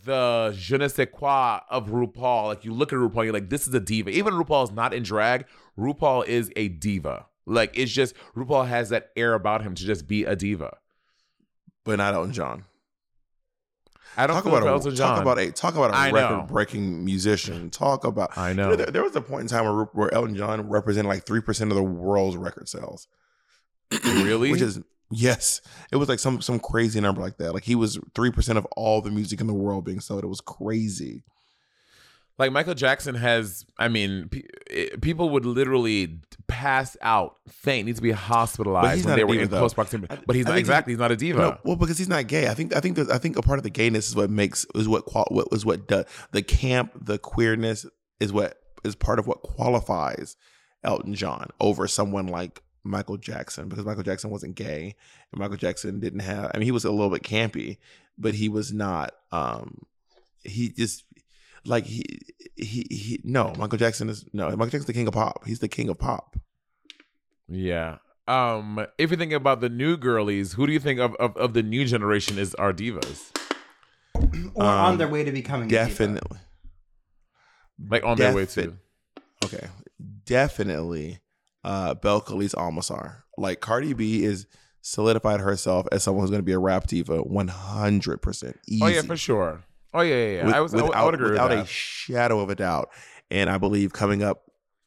[0.05, 2.47] the je ne sais quoi of RuPaul.
[2.47, 4.11] Like you look at RuPaul, you're like, this is a diva.
[4.11, 5.47] Even RuPaul is not in drag.
[5.79, 7.27] RuPaul is a diva.
[7.47, 10.79] Like it's just RuPaul has that air about him to just be a diva.
[11.85, 12.65] But not Elton John.
[14.17, 15.15] I don't Talk about a John.
[15.17, 16.15] talk about a talk about a know.
[16.15, 17.71] record breaking musician.
[17.71, 18.77] Talk about I You know.
[18.77, 21.71] there, there was a point in time where, where Elton John represented like three percent
[21.71, 23.09] of the world's record sales.
[24.05, 24.51] Really?
[24.51, 25.61] Which is yes,
[25.93, 27.53] it was like some some crazy number like that.
[27.55, 30.25] Like he was three percent of all the music in the world being sold.
[30.25, 31.23] It was crazy.
[32.39, 33.65] Like Michael Jackson has.
[33.79, 39.17] I mean, pe- eh, people would literally pass out, faint, need to be hospitalized when
[39.17, 39.59] they were in though.
[39.59, 40.13] close proximity.
[40.15, 40.93] I- But he's I not exactly.
[40.93, 41.39] He's not a diva.
[41.39, 42.49] No, well, because he's not gay.
[42.49, 44.89] I think I think I think a part of the gayness is what makes is
[44.89, 47.87] what qual what was what do, the camp the queerness
[48.21, 50.37] is what is part of what qualifies
[50.83, 54.95] Elton John over someone like Michael Jackson because Michael Jackson wasn't gay
[55.33, 56.51] and Michael Jackson didn't have.
[56.55, 57.79] I mean, he was a little bit campy,
[58.19, 59.15] but he was not.
[59.33, 59.87] um
[60.43, 61.05] He just
[61.67, 62.05] like he
[62.57, 63.21] he he.
[63.25, 64.49] No, Michael Jackson is no.
[64.51, 65.45] Michael Jackson's the king of pop.
[65.47, 66.37] He's the king of pop.
[67.49, 67.99] Yeah.
[68.27, 71.53] Um, if you think about the new girlies, who do you think of, of, of
[71.53, 73.31] the new generation is our divas?
[74.55, 75.69] Or on Um, their way to becoming.
[75.69, 76.39] Definitely.
[77.89, 78.75] Like on their way Defi- to.
[79.45, 79.67] Okay,
[80.25, 81.19] definitely.
[81.65, 83.23] Uh, Belcalis Almasar.
[83.37, 84.47] Like Cardi B is
[84.81, 88.59] solidified herself as someone who's going to be a rap diva, one hundred percent.
[88.81, 89.65] Oh yeah, for sure.
[89.95, 90.45] Oh yeah, yeah, yeah.
[90.47, 92.91] With- I was I would- I without, agree with without a shadow of a doubt.
[93.31, 94.43] And I believe coming up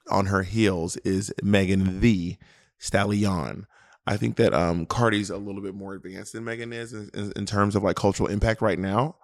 [0.09, 2.37] on her heels is Megan the
[2.77, 3.65] Stallion.
[4.05, 7.33] I think that um Cardi's a little bit more advanced than Megan is in, in,
[7.35, 9.15] in terms of like cultural impact right now.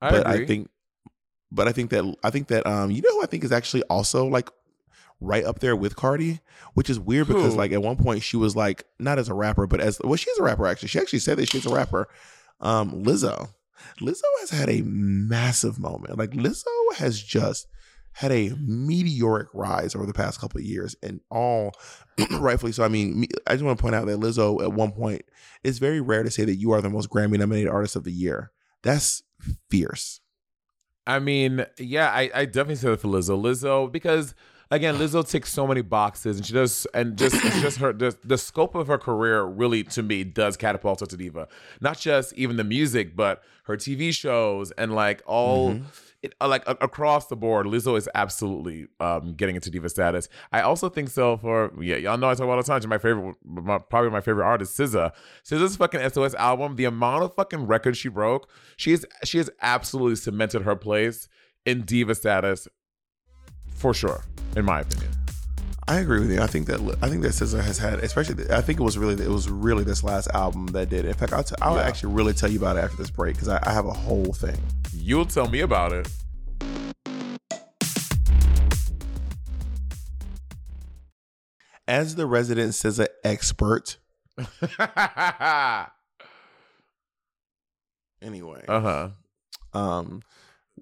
[0.00, 0.44] I but agree.
[0.44, 0.70] I think,
[1.50, 3.82] but I think that I think that um, you know who I think is actually
[3.84, 4.48] also like
[5.20, 6.40] right up there with Cardi,
[6.74, 9.66] which is weird because like at one point she was like not as a rapper,
[9.66, 10.88] but as well, she's a rapper actually.
[10.88, 12.08] She actually said that she's a rapper.
[12.60, 13.50] Um, Lizzo,
[14.00, 16.18] Lizzo has had a massive moment.
[16.18, 17.66] Like Lizzo has just
[18.14, 21.72] had a meteoric rise over the past couple of years, and all
[22.30, 22.84] rightfully so.
[22.84, 25.22] I mean, I just want to point out that Lizzo at one point
[25.64, 28.12] it's very rare to say that you are the most Grammy nominated artist of the
[28.12, 28.52] year.
[28.82, 29.22] That's
[29.70, 30.20] fierce.
[31.06, 33.40] I mean, yeah, I, I definitely say that for Lizzo.
[33.40, 34.34] Lizzo, because
[34.72, 38.16] again, Lizzo ticks so many boxes, and she does, and just it's just her the,
[38.24, 41.46] the scope of her career really to me does catapult her to diva.
[41.80, 45.78] Not just even the music, but her TV shows and like all.
[46.22, 50.28] It, uh, like a- across the board, Lizzo is absolutely um, getting into diva status.
[50.52, 52.80] I also think so for yeah, y'all know I talk about all the time.
[52.80, 55.10] she's My favorite, my, probably my favorite artist, SZA.
[55.44, 60.14] SZA's fucking SOS album, the amount of fucking records she broke, she's she has absolutely
[60.14, 61.28] cemented her place
[61.66, 62.68] in diva status
[63.74, 64.24] for sure,
[64.56, 65.10] in my opinion.
[65.88, 66.40] I agree with you.
[66.40, 68.48] I think that I think that SZA has had, especially.
[68.50, 71.04] I think it was really it was really this last album that did.
[71.04, 71.08] it.
[71.08, 71.82] In fact, I'll, t- I'll Yeah.
[71.82, 74.32] actually really tell you about it after this break because I, I have a whole
[74.32, 74.56] thing.
[74.94, 76.08] You'll tell me about it.
[81.88, 83.98] As the resident SZA expert,
[88.22, 88.64] anyway.
[88.68, 89.08] Uh huh.
[89.74, 90.22] um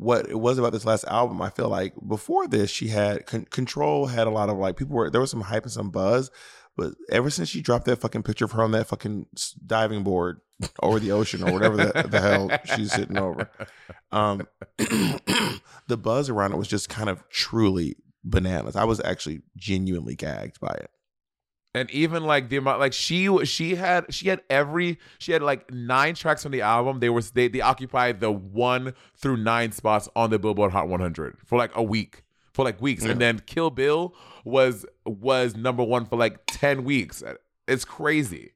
[0.01, 3.45] what it was about this last album i feel like before this she had con-
[3.51, 6.31] control had a lot of like people were there was some hype and some buzz
[6.77, 9.27] but ever since she dropped that fucking picture of her on that fucking
[9.67, 10.41] diving board
[10.83, 13.51] over the ocean or whatever the, the hell she's sitting over
[14.11, 14.47] um
[14.79, 18.77] the buzz around it was just kind of truly bananas.
[18.77, 20.91] I was actually genuinely gagged by it
[21.75, 25.73] and even like the amount like she she had she had every she had like
[25.73, 30.09] nine tracks from the album they were they, they occupied the one through nine spots
[30.17, 33.13] on the billboard hot 100 for like a week for like weeks, Yeah.
[33.13, 34.13] and then Kill Bill
[34.45, 37.23] was was number one for like ten weeks.
[37.69, 38.51] It's crazy.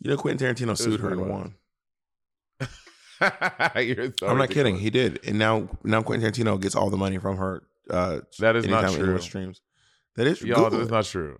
[0.00, 1.54] You know, Quentin Tarantino sued her and won.
[3.20, 4.78] So I'm not kidding.
[4.78, 7.62] He did, and now now Quentin Tarantino gets all the money from her.
[7.90, 9.18] Uh, That is not true.
[9.20, 9.60] Streams.
[10.14, 10.92] That is Y'all, Google that's it.
[10.92, 11.38] not true.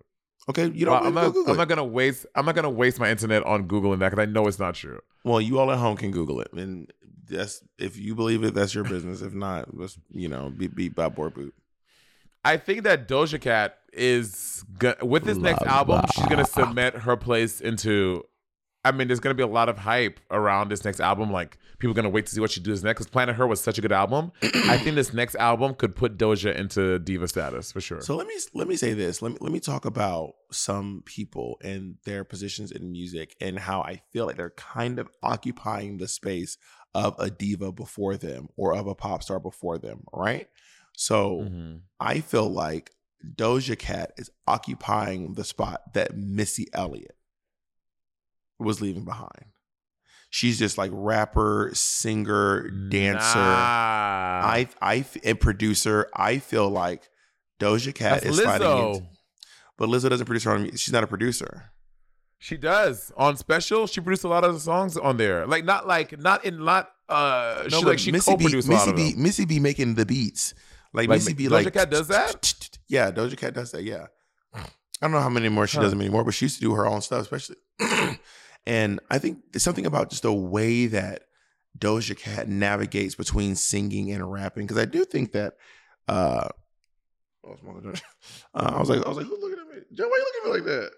[0.49, 0.69] Okay.
[0.73, 1.07] You Well, don't.
[1.07, 1.49] I'm not.
[1.49, 2.25] I'm not gonna waste.
[2.35, 4.99] I'm not gonna waste my internet on googling that because I know it's not true.
[5.23, 6.91] Well, you all at home can Google it, and
[7.29, 9.21] that's if you believe it, that's your business.
[9.21, 11.53] If not, let's you know, beat beat by board boot.
[12.43, 16.05] I think that Doja Cat is go- with this next album.
[16.15, 18.23] She's gonna cement her place into.
[18.85, 21.31] I mean, there's gonna be a lot of hype around this next album.
[21.31, 22.99] Like people are gonna wait to see what she does next.
[22.99, 24.31] Because Planet Her was such a good album.
[24.41, 28.01] I think this next album could put Doja into diva status for sure.
[28.01, 29.21] So let me let me say this.
[29.21, 33.81] Let me let me talk about some people and their positions in music and how
[33.81, 36.57] I feel like they're kind of occupying the space
[36.95, 40.47] of a diva before them or of a pop star before them, right?
[40.95, 41.81] So Mhm.
[41.99, 42.91] I feel like
[43.35, 47.15] Doja Cat is occupying the spot that Missy Elliott
[48.59, 49.45] was leaving behind.
[50.31, 53.39] She's just like rapper, singer, dancer.
[53.39, 54.41] Nah.
[54.43, 56.07] I I and producer.
[56.15, 57.09] I feel like
[57.59, 58.95] Doja Cat That's is Lizzo.
[58.95, 59.07] into,
[59.77, 60.63] but Lizzo doesn't produce her own.
[60.63, 61.71] mu- She's not a producer.
[62.37, 63.87] She does on special.
[63.87, 65.47] She produced a lot of the songs on there.
[65.47, 66.89] Like not like not in not.
[67.09, 69.19] Uh, she like she Missy co-produced a lot Missy B.
[69.21, 70.53] Missy B making the beats.
[70.93, 72.53] Like, Like, Missy B, Doja like Cat does that?
[72.87, 73.83] Yeah, Doja Cat does that.
[73.83, 74.07] Yeah,
[74.53, 74.61] I
[75.01, 77.01] don't know how many more she does anymore, but she used to do her own
[77.01, 77.57] stuff, especially.
[78.65, 81.23] and I think there's something about just the way that
[81.77, 85.55] Doja Cat navigates between singing and rapping, because I do think that.
[86.07, 86.47] uh
[87.45, 88.01] oh, it's
[88.53, 89.81] Uh, I was like, I was like, who's looking at me?
[89.93, 90.91] Joe, why are you looking at me like that?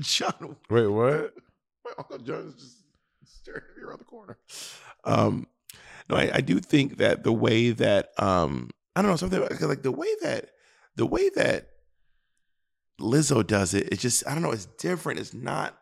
[0.00, 1.34] John, Wait, what?
[1.84, 2.76] my uncle John is just
[3.24, 4.38] staring at me around the corner.
[5.04, 5.46] Um,
[6.08, 9.82] no, I, I do think that the way that um, I don't know something like
[9.82, 10.50] the way that
[10.96, 11.68] the way that
[13.00, 15.20] Lizzo does it, it's just I don't know, it's different.
[15.20, 15.78] It's not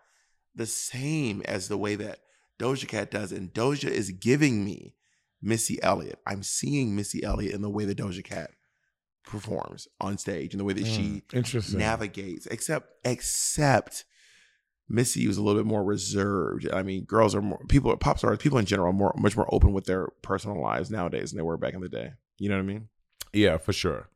[0.55, 2.21] the same as the way that
[2.59, 3.39] Doja Cat does it.
[3.39, 4.95] And Doja is giving me
[5.41, 6.19] Missy Elliott.
[6.27, 8.51] I'm seeing Missy Elliott in the way that Doja Cat
[9.25, 11.79] performs on stage and the way that she mm, Interesting.
[11.79, 14.05] navigates except except
[14.89, 16.67] Missy was a little bit more reserved.
[16.73, 19.53] I mean, girls are more people pop stars, people in general are more much more
[19.53, 22.13] open with their personal lives nowadays than they were back in the day.
[22.39, 22.89] You know what I mean?
[23.33, 24.09] yeah, for sure,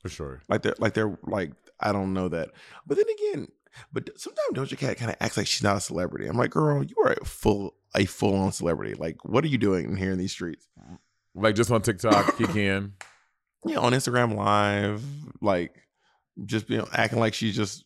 [0.00, 0.42] for sure.
[0.48, 2.50] Like they're like they're like I don't know that.
[2.86, 3.48] But then again,
[3.92, 6.26] but sometimes Doja Cat kind of acts like she's not a celebrity.
[6.26, 8.94] I'm like, girl, you are a full a full on celebrity.
[8.94, 10.68] Like, what are you doing here in these streets?
[11.34, 12.94] Like just on TikTok, he can.
[13.64, 15.02] Yeah, on Instagram Live,
[15.40, 15.74] like
[16.44, 17.84] just you know, acting like she's just.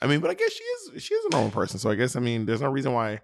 [0.00, 1.02] I mean, but I guess she is.
[1.02, 3.20] She is a normal person, so I guess I mean, there's no reason why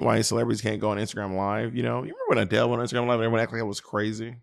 [0.00, 1.74] why celebrities can't go on Instagram Live.
[1.74, 3.66] You know, you remember when Adele went on Instagram Live and everyone acted like it
[3.66, 4.36] was crazy.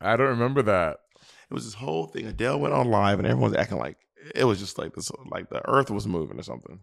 [0.00, 0.98] I don't remember that.
[1.50, 2.26] It was this whole thing.
[2.26, 3.96] Adele went on live and everyone's acting like
[4.34, 6.80] it was just like this, like the earth was moving or something.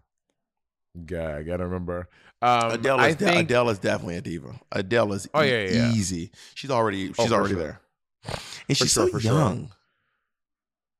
[1.09, 2.09] Yeah, I gotta remember.
[2.41, 4.59] Um, Adele is I de- Adele is definitely a diva.
[4.71, 5.91] Adele is Oh, e- yeah, yeah, yeah.
[5.93, 6.31] easy.
[6.53, 7.63] She's already Oh, she's for already sure.
[7.63, 7.81] there,
[8.25, 9.31] and For she's sure, so for sure.
[9.31, 9.71] young.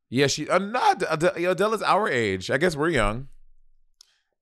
[0.10, 2.50] yeah, she uh, not Adele, Adele is our age.
[2.50, 3.28] I guess we're young.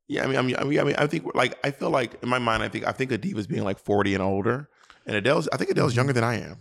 [0.07, 2.21] Yeah, I mean, I mean, I mean, I mean, I think like I feel like
[2.23, 4.69] in my mind, I think I think a diva is being like forty and older,
[5.05, 5.47] and Adele's.
[5.51, 6.57] I think Adele's younger than I am.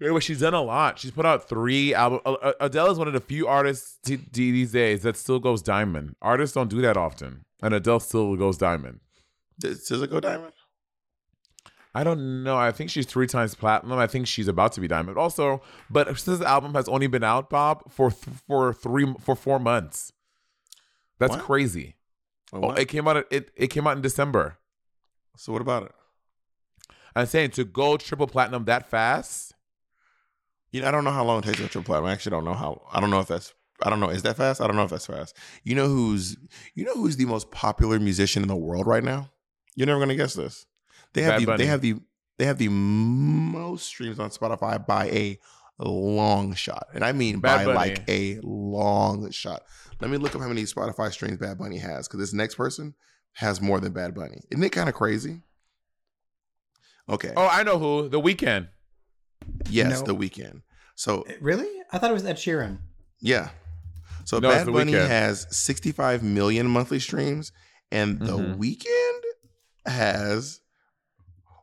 [0.00, 0.98] But she's done a lot.
[0.98, 2.22] She's put out three albums.
[2.24, 5.38] Uh, uh, Adele is one of the few artists t- t- these days that still
[5.38, 6.16] goes diamond.
[6.22, 9.00] Artists don't do that often, and Adele still goes diamond.
[9.58, 10.52] Does SZA go diamond?
[11.94, 12.56] I don't know.
[12.56, 13.98] I think she's three times platinum.
[13.98, 15.18] I think she's about to be diamond.
[15.18, 19.58] Also, but this album has only been out, Bob, for th- for three for four
[19.58, 20.12] months.
[21.18, 21.44] That's What?
[21.44, 21.96] crazy.
[22.52, 23.26] Or Oh, it came out.
[23.30, 24.56] It it came out in December.
[25.36, 25.92] so what about it?
[27.14, 29.52] I'm saying to go triple platinum that fast.
[30.70, 32.10] You know, I don't know how long it takes to go triple platinum.
[32.10, 32.82] I actually don't know how.
[32.92, 33.52] I don't know if that's.
[33.82, 34.10] I don't know.
[34.10, 34.60] Is that fast?
[34.60, 35.36] I don't know if that's fast.
[35.64, 36.36] You know who's.
[36.74, 39.30] You know who's the most popular musician in the world right now?
[39.74, 40.66] You're never gonna guess this.
[41.12, 41.46] They have Bad the.
[41.46, 41.58] Bunny.
[41.58, 41.94] They have the.
[42.38, 45.38] They have the most streams on Spotify by a
[45.78, 47.76] long shot, and I mean Bad by Bunny.
[47.76, 49.62] like a long shot.
[50.00, 52.94] Let me look up how many Spotify streams Bad Bunny has, because this next person
[53.32, 54.40] has more than Bad Bunny.
[54.50, 55.42] Isn't it kind of crazy?
[57.08, 57.32] Okay.
[57.36, 58.08] Oh, I know who.
[58.08, 58.68] The weekend.
[59.68, 60.06] Yes, No.
[60.06, 60.62] the weekend.
[60.94, 61.68] So Really?
[61.92, 62.78] I thought it was Ed Sheeran.
[63.20, 63.50] Yeah.
[64.24, 65.08] So No, it's Bad The Bunny Weeknd.
[65.08, 67.52] has 65 million monthly streams,
[67.90, 68.56] and The Mhm.
[68.58, 69.24] Weekend
[69.86, 70.60] has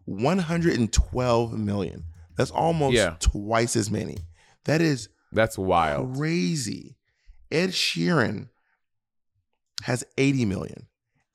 [0.05, 2.05] 112 million.
[2.35, 3.15] That's almost Yeah.
[3.19, 4.17] twice as many.
[4.65, 6.15] That is That's wild.
[6.15, 6.95] crazy.
[7.51, 8.49] Ed Sheeran
[9.83, 10.87] has 80 million,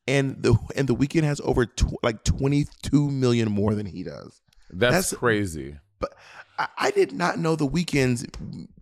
[0.06, 4.40] and the and The Weekend has over tw- like 22 million more than he does.
[4.70, 5.76] That's, That's- crazy.
[6.02, 6.14] But
[6.58, 8.26] I, I did not know the weekends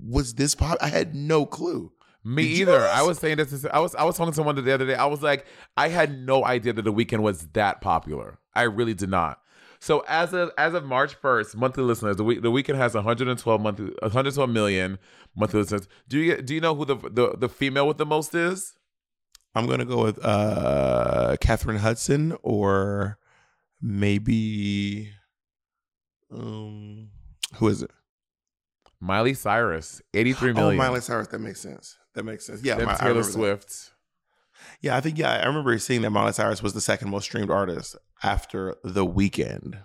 [0.04, 0.78] was this pop.
[0.80, 1.92] I had no clue.
[2.24, 2.80] Me Did either.
[2.86, 3.64] I was saying this.
[3.72, 4.94] I was I was talking to someone the other day.
[4.94, 5.46] I was like,
[5.76, 8.38] I had no idea that the weekend was that popular.
[8.54, 9.40] I really did not.
[9.78, 13.60] So as of as of March first, monthly listeners, the week the weekend has 112
[13.60, 14.98] monthly 112 million
[15.34, 15.88] monthly listeners.
[16.08, 18.74] Do you do you know who the the, the female with the most is?
[19.54, 23.18] I'm gonna go with uh Catherine Hudson or
[23.80, 25.12] maybe
[26.32, 27.08] um
[27.56, 27.90] who is it?
[29.00, 30.80] Miley Cyrus, eighty-three million.
[30.80, 31.28] Oh, Miley Cyrus.
[31.28, 31.96] That makes sense.
[32.14, 32.62] That makes sense.
[32.62, 33.32] Yeah, then Mi- Taylor remember that.
[33.32, 33.90] Swift.
[34.82, 37.50] Yeah, I think yeah, I remember seeing that Miley Cyrus was the second most streamed
[37.50, 39.78] artist after The Weekend.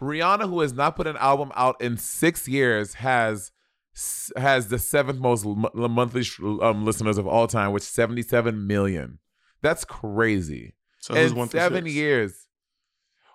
[0.00, 3.52] Rihanna, who has not put an album out in six years, has
[4.36, 6.22] has the seventh most m- monthly
[6.60, 9.20] um, listeners of all time, with 77 million.
[9.62, 10.74] That's crazy.
[10.98, 12.45] So in seven years.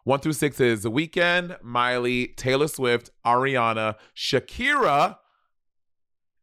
[0.04, 5.18] One through six is The Weeknd, Miley, Taylor Swift, Ariana, Shakira,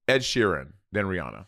[0.07, 1.47] Ed Sheeran, then Rihanna.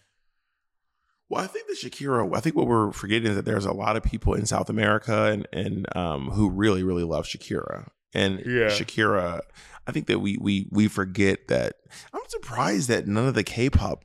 [1.29, 2.37] Well, I think the Shakira.
[2.37, 5.27] I think what we're forgetting is that there's a lot of people in South America
[5.27, 8.67] and and um who really really love Shakira and Yeah.
[8.67, 9.41] Shakira.
[9.87, 11.75] I think that we we we forget that.
[12.13, 14.05] I'm surprised that none of the K-pop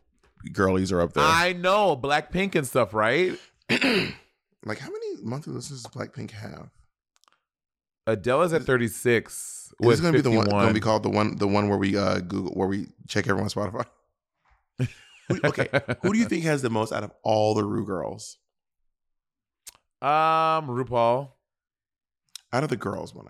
[0.53, 1.23] girlies are up there.
[1.23, 3.31] I know Blackpink and stuff, right?
[3.71, 6.69] like how many monthly listeners does Blackpink have?
[8.07, 10.45] Adele is at 36 Is this going to be the one?
[10.47, 11.35] Going to be called the one?
[11.37, 13.85] The one where we uh Google where we check everyone's Spotify.
[15.43, 15.67] Okay,
[16.03, 18.37] who do you think has the most out of all the Rue girls?
[20.01, 21.31] Um, RuPaul,
[22.53, 23.25] Out of the girls, when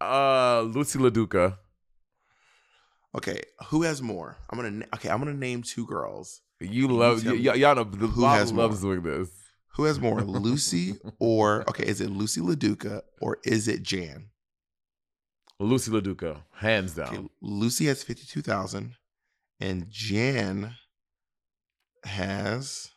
[0.00, 1.58] I uh, Lucy LaDuca.
[3.16, 4.36] okay, who has more?
[4.50, 5.10] I'm gonna okay.
[5.10, 6.40] I'm gonna name two girls.
[6.60, 8.96] You You love tell y- y'all know the who Bob has loves more.
[8.96, 9.28] doing this.
[9.78, 11.86] Who has more, Lucy or okay?
[11.86, 14.26] Is it Lucy LaDuca or is it Jan?
[15.60, 17.06] Lucy LaDuca, hands down.
[17.08, 18.96] Okay, Lucy has fifty two thousand,
[19.60, 20.74] and Jan
[22.04, 22.90] has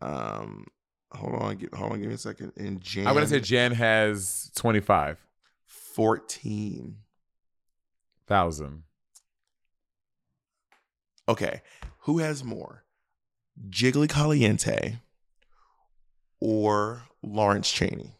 [0.00, 0.66] um.
[1.12, 2.52] Hold on, give, hold on, give me a second.
[2.56, 5.18] And Jan, I'm gonna say Jan has twenty five
[5.66, 6.98] fourteen.
[8.28, 8.84] thousand.
[11.28, 11.62] Okay,
[12.02, 12.84] who has more,
[13.68, 14.98] Jiggly Caliente
[16.40, 18.14] or Lawrence Cheney?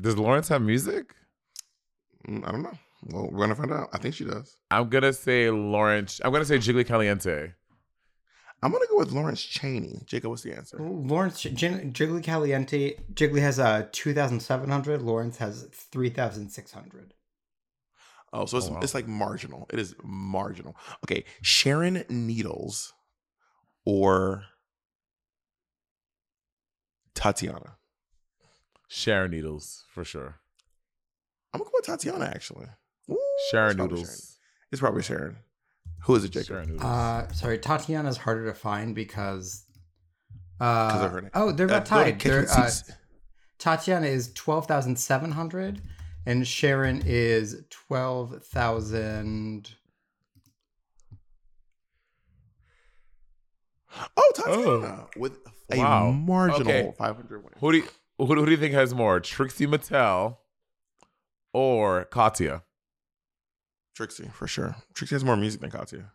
[0.00, 1.14] Does Lawrence have music?
[2.28, 2.78] Mm, I don't know.
[3.06, 3.90] Well, we're gonna find out.
[3.92, 4.56] I think she does.
[4.70, 6.20] I'm gonna say Lawrence.
[6.24, 7.52] I'm gonna say Jiggly Caliente.
[8.62, 10.02] I'm gonna go with Lawrence Cheney.
[10.06, 10.78] Jacob, what's the answer?
[10.80, 12.94] Lawrence Jin- Jiggly Caliente.
[13.12, 15.02] Jiggly has uh, 2,700.
[15.02, 17.12] Lawrence has 3,600.
[18.32, 18.80] Oh, so it's, Oh, wow.
[18.82, 19.66] it's like marginal.
[19.70, 20.76] It is marginal.
[21.04, 22.94] Okay, Sharon Needles
[23.84, 24.44] or
[27.14, 27.76] Tatiana.
[28.88, 30.36] Sharon Needles for sure.
[31.52, 32.66] I'm gonna go with Tatiana actually.
[33.10, 33.18] Ooh,
[33.50, 34.02] Sharon it's probably
[34.72, 35.36] It's probably Sharon.
[36.04, 36.46] Who is it, Jacob?
[36.48, 36.84] Sharon Noodles.
[36.84, 39.64] Uh, sorry, Tatiana's harder to find because.
[40.60, 41.30] Uh, 'Cause of her name.
[41.34, 42.20] Oh, they're Uh, about go to tied.
[42.20, 42.70] They're, uh,
[43.58, 45.82] Tatiana is 12,700
[46.26, 49.74] and Sharon is 12,000.
[54.16, 55.38] Oh, Tatiana with
[55.70, 56.10] a Wow.
[56.10, 56.92] marginal Okay.
[56.98, 57.52] 500 win.
[57.58, 57.84] who do you,
[58.18, 60.38] who, do- who do you think has more, Trixie Mattel
[61.52, 62.62] or Katya?
[63.96, 64.76] Trixie for sure.
[64.94, 66.10] Trixie has more music than Katya.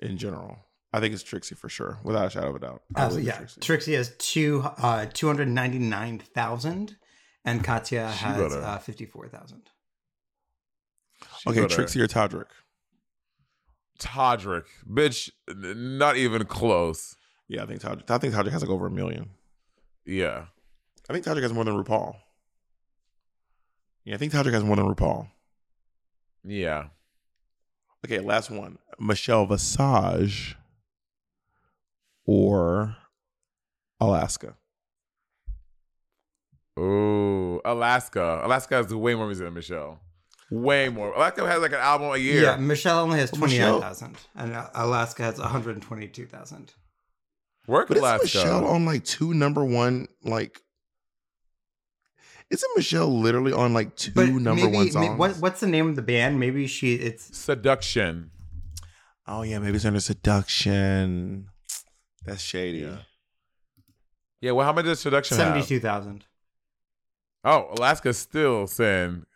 [0.00, 0.58] In general,
[0.92, 2.82] I think it's Trixie for sure, without a shadow of a doubt.
[2.96, 3.94] I Uh, believe yeah, it's Trixie.
[3.94, 6.96] has two uh, 299,000
[7.44, 8.62] and Katya She has better.
[8.62, 9.62] uh, 54,000.
[11.46, 12.46] Okay, better- Trixie or Todrick?
[13.98, 17.16] Todrick, bitch, not even close.
[17.48, 18.10] Yeah, I think Todrick.
[18.10, 19.30] I think Todrick has like over a million.
[20.04, 20.46] Yeah,
[21.08, 22.16] I think Todrick has more than RuPaul.
[24.04, 25.28] Yeah, I think Todrick has more than RuPaul.
[26.44, 26.84] yeah.
[28.04, 28.78] Okay, last one.
[29.00, 30.56] Michelle Visage
[32.24, 32.96] or
[33.98, 34.54] Alaska.
[36.76, 38.40] Oh, Alaska.
[38.44, 39.98] Alaska has way more music than Michelle.
[40.50, 41.12] Way more.
[41.12, 42.42] Alaska has like an album a year.
[42.42, 46.72] Yeah, Michelle only has Well, Michelle- 29,000 and uh, Alaska has 122,000.
[47.66, 48.24] Work But isn't Alaska.
[48.38, 50.62] Michelle on like two number one like
[52.50, 55.18] isn't Michelle literally on like two But number maybe, one may- songs?
[55.18, 56.40] what, what's the name of the band?
[56.40, 58.30] Maybe she it's Seduction.
[59.26, 61.50] Oh yeah, maybe it's under seduction.
[62.24, 62.78] That's shady.
[62.78, 62.96] Yeah.
[64.40, 65.48] Yeah, well, how much does Seduction have?
[65.48, 66.24] 72,000.
[67.44, 69.26] Oh, Alaska's still saying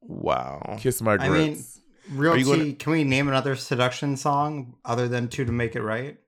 [0.00, 0.76] Wow.
[0.78, 1.64] "Kiss My I mean,
[2.10, 5.76] Real you T, gonna- can we name another seduction song other than Two to Make
[5.76, 6.18] It Right?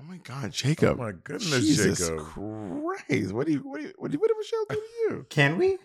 [0.00, 0.98] Oh my God, Jacob!
[1.00, 2.18] Oh my goodness, Jesus Jacob.
[2.18, 3.32] Christ!
[3.32, 5.26] What do you what do you what do you what did Michelle do to you?
[5.30, 5.78] Can we?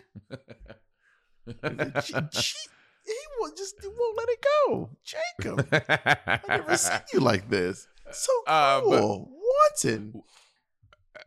[2.02, 2.58] She, she,
[3.06, 5.68] he will just he won't let it go, Jacob.
[5.88, 7.88] I never seen you like this.
[8.12, 10.22] So Uh, but- cool, Wanton.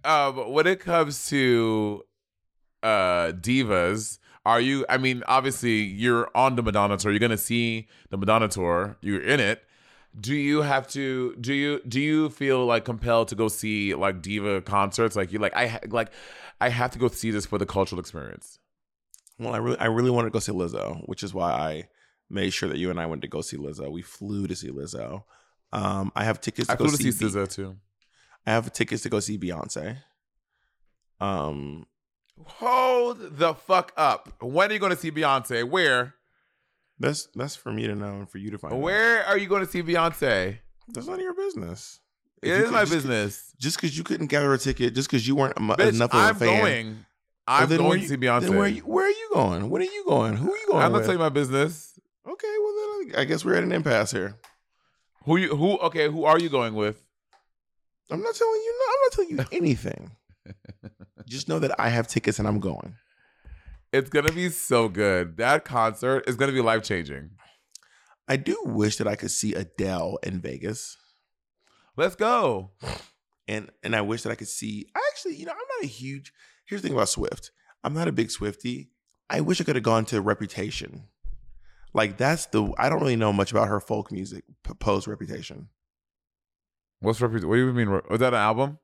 [0.06, 2.04] um, when it comes to
[2.84, 4.86] uh divas, are you?
[4.90, 7.12] I mean, obviously, you're on the Madonna tour.
[7.12, 8.98] You're gonna see the Madonna tour.
[9.02, 9.64] You're in it.
[10.20, 11.36] Do you have to?
[11.38, 11.82] Do you?
[11.88, 15.16] Do you feel like compelled to go see like diva concerts?
[15.16, 16.12] Like you like I like
[16.62, 18.60] I have to go see this for the cultural experience.
[19.40, 21.88] Well, I really I really wanted to go see Lizzo, which is why I
[22.30, 23.92] made sure that you and I went to go see Lizzo.
[23.92, 25.24] We flew to see Lizzo.
[25.72, 26.68] Um, I have tickets.
[26.68, 27.78] To I go flew to see Be- SZA too.
[28.46, 29.98] I have tickets to go see Beyonce.
[31.20, 31.88] Um,
[32.46, 34.30] Hold the fuck up.
[34.42, 35.68] When are you going to see Beyonce?
[35.70, 36.16] Where?
[37.00, 38.74] that's that's for me to know and for you to find.
[38.74, 38.80] out.
[38.80, 40.58] Where are you going to see Beyonce?
[40.90, 42.00] That's none of your business.
[42.42, 43.54] If It you is could- my just- business.
[43.60, 46.24] Just because you couldn't gather a ticket, just because you weren't Bitch, enough of a
[46.24, 46.60] I'm fan.
[46.60, 47.06] going.
[47.48, 48.42] I'm then going where to see Beyonce.
[48.42, 49.70] Then where, you, where are you going?
[49.70, 50.36] When are you going?
[50.38, 51.98] Who are you going I'm not telling you my business.
[52.28, 52.74] okay, well
[53.10, 54.36] then I guess we're at an impasse here.
[55.26, 55.56] Who you?
[55.56, 55.78] Who?
[55.78, 57.02] Okay, who are you going with?
[58.12, 58.80] I'm not telling you.
[58.80, 60.12] No, I'm not telling you anything.
[61.28, 62.96] just know that I have tickets and I'm going.
[63.92, 65.38] It's gonna be so good.
[65.38, 67.32] That concert is gonna be life changing.
[68.28, 70.98] I do wish that I could see Adele in Vegas.
[71.96, 72.72] Let's go.
[73.48, 74.88] and and I wish that I could see.
[74.96, 76.34] I actually, you know, I'm not a huge.
[76.66, 77.52] Here's the thing about Swift.
[77.84, 78.90] I'm not a big Swifty.
[79.30, 81.04] I wish I could have gone to Reputation.
[81.94, 82.74] Like that's the.
[82.78, 84.44] I don't really know much about her folk music
[84.80, 85.70] post Reputation.
[87.04, 87.50] What's reputation?
[87.50, 87.90] What do you mean?
[88.10, 88.80] Was that an album?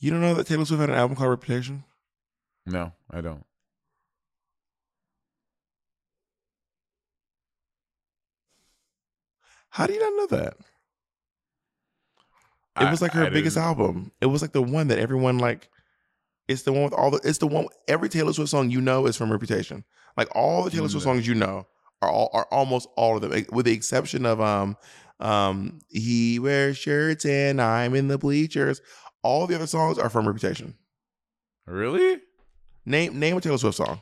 [0.00, 1.84] You don't know that Taylor Swift had an album called Reputation?
[2.66, 3.44] No, I don't.
[9.70, 10.54] How do you not know that?
[12.80, 14.12] It I- was like her I biggest didn't- album.
[14.20, 15.68] It was like the one that everyone like.
[16.48, 17.20] It's the one with all the.
[17.22, 17.66] It's the one.
[17.86, 19.84] Every Taylor Swift song you know is from Reputation.
[20.16, 21.66] Like all the Taylor Swift songs you know
[22.02, 24.76] are all are almost all of them, eh, with the exception of um
[25.20, 28.80] um he wears shirts and I'm in the bleachers.
[29.22, 30.74] All the other songs are from Reputation.
[31.66, 32.20] Really?
[32.86, 34.00] Name name a Taylor Swift song.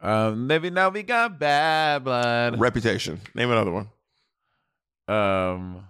[0.00, 2.60] Um, maybe now we got bad blood.
[2.60, 3.20] Reputation.
[3.34, 3.88] Name another one.
[5.08, 5.84] Um,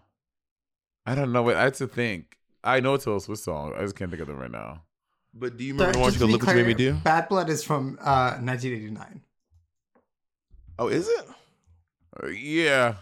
[1.04, 1.42] I don't know.
[1.42, 2.36] What I have to think.
[2.64, 3.74] I know a Taylor Swift song.
[3.76, 4.82] I just can't think of them right now.
[5.34, 6.64] But do you Sorry, remember the ones just you to could be look what you
[6.64, 6.94] made me do?
[7.04, 9.20] Bad Blood is from uh, 1989.
[10.78, 11.24] Oh, is it?
[12.22, 12.94] Uh, yeah.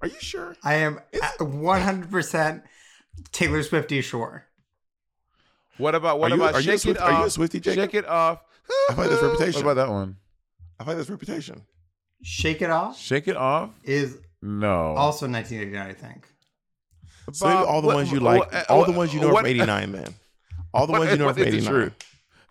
[0.00, 0.56] Are you sure?
[0.64, 2.62] I am 100%
[3.32, 4.44] Taylor Swifty sure.
[5.78, 7.28] What about what Are you- about are you a Swift- it are you a off?
[7.28, 7.74] Swiftie, Jacob?
[7.84, 8.40] Shake it off.
[8.90, 9.64] I thought that's Reputation.
[9.64, 10.16] What about that one?
[10.78, 11.62] I thought that's Reputation.
[12.22, 13.70] Shake It Off Shake it off.
[13.82, 14.94] is No.
[14.94, 16.28] also 1989, I think.
[17.32, 19.38] So Bob, all the what- ones you what- like, all the ones you know what-
[19.40, 20.14] from '89, man.
[20.72, 21.72] All the what- ones you know what from is the '89.
[21.72, 21.94] truth?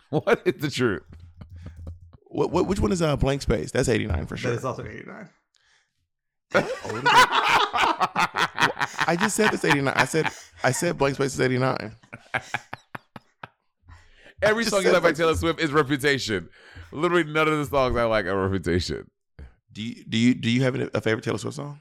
[0.10, 1.04] What is the truth?
[2.26, 3.72] What, what, which one is uh, Blank Space?
[3.72, 4.52] That's '89 for sure.
[4.52, 5.30] That is also 89.
[9.00, 9.94] I just said this '89.
[9.96, 10.28] I said
[10.64, 11.92] I said Blank Space is '89.
[14.42, 16.50] Every song you like by Taylor Swift is Reputation.
[16.92, 19.10] Literally none of the songs I like are Reputation.
[19.72, 21.80] Do you do you do you have a favorite Taylor Swift song?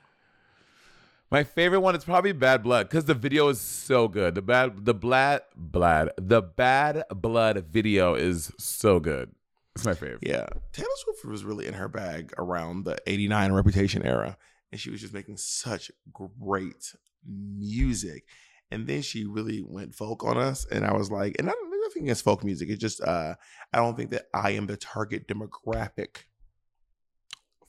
[1.30, 4.34] My favorite one is probably Bad Blood because the video is so good.
[4.34, 9.30] The bad, the blad blad the Bad Blood video is so good.
[9.76, 10.22] It's my favorite.
[10.22, 14.36] Yeah, Taylor Swift was really in her bag around the '89 Reputation era,
[14.71, 16.95] and she was just making such great
[17.25, 18.25] music.
[18.71, 21.71] And then she really went folk on us, and I was like, and I don't
[21.91, 22.68] nothing against folk music.
[22.68, 23.35] It's just uh,
[23.73, 26.25] I don't think that I am the target demographic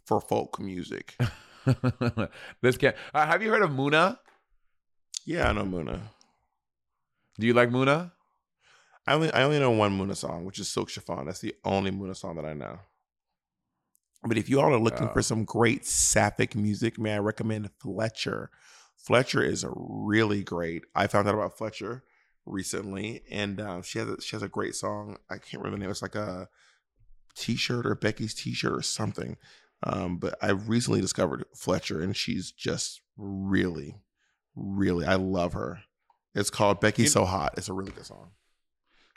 [0.05, 1.17] for folk music.
[2.61, 2.95] this can't.
[3.13, 4.17] Uh, have you heard of Muna?
[5.25, 6.01] Yeah, I know Muna.
[7.39, 8.11] Do you like Muna?
[9.07, 11.25] I only I only know one Muna song, which is Silk Chiffon.
[11.25, 12.79] That's the only Muna song that I know.
[14.23, 15.13] But if you all are looking Oh.
[15.13, 18.51] for some great sapphic music, may I recommend Fletcher.
[18.95, 20.83] Fletcher is really great.
[20.95, 22.03] I found out about Fletcher
[22.45, 25.17] recently, and um, she has a, she has a great song.
[25.29, 25.89] I can't remember the name.
[25.89, 26.49] It's like a
[27.35, 29.37] T-shirt or Becky's T-shirt or something.
[29.83, 33.95] Um, but I recently discovered Fletcher, and she's just really,
[34.55, 35.05] really.
[35.07, 35.79] I love her.
[36.35, 37.55] It's called Becky's You- So Hot.
[37.57, 38.31] It's a really good song.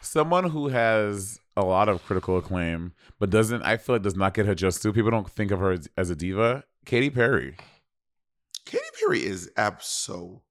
[0.05, 4.35] Someone who has a lot of critical acclaim, but doesn't, I feel like, does not
[4.35, 4.93] get her just due.
[4.93, 6.65] People don't think of her as, as a diva.
[6.85, 7.57] Katy Perry.
[8.67, 10.43] Katy Perry is absolutely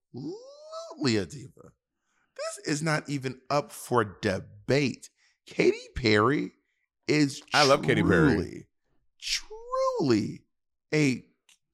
[1.17, 1.71] a diva.
[2.35, 5.09] This is not even up for debate.
[5.45, 6.51] Katy Perry
[7.07, 8.65] is I love Katy Perry.
[9.19, 9.59] truly,
[9.99, 10.41] Truly
[10.93, 11.23] a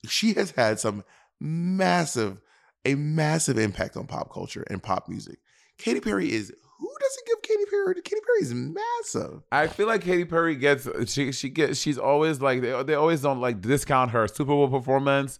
[0.07, 1.03] she has had some
[1.39, 2.41] massive
[2.85, 5.39] a massive impact on pop culture and pop music.
[5.77, 7.38] Katy Perry is who doesn't give
[7.85, 8.01] Katy Perry?
[8.01, 9.43] Katy Perry is massive.
[9.51, 13.21] I feel like Katy Perry gets she she gets she's always like they, they always
[13.21, 15.39] don't like discount her Super Bowl performance.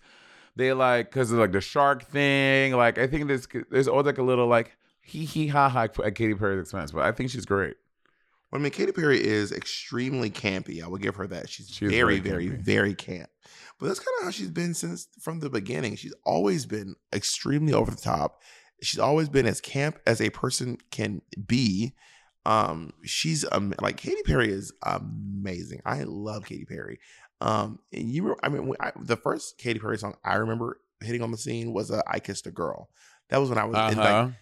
[0.55, 2.73] They like because of like the shark thing.
[2.73, 6.15] Like I think there's there's always like a little like hee hee ha ha at
[6.15, 7.75] Katy Perry's expense, but I think she's great.
[8.51, 10.83] I mean, Katy Perry is extremely campy.
[10.83, 11.49] I will give her that.
[11.49, 13.29] She's She is very, very very, very camp.
[13.79, 15.95] But that's kind of how she's been since from the beginning.
[15.95, 18.41] She's always been extremely over the top.
[18.81, 21.93] She's always been as camp as a person can be.
[22.49, 25.81] Um, she's um, like Katy Perry is amazing.
[25.85, 26.99] I love Katy Perry.
[27.41, 31.29] Um, and you, I mean, I, the first Katy Perry song I remember hitting on
[31.29, 32.89] the scene was uh, "I Kissed a Girl."
[33.29, 34.33] That was when I was Uh in, like,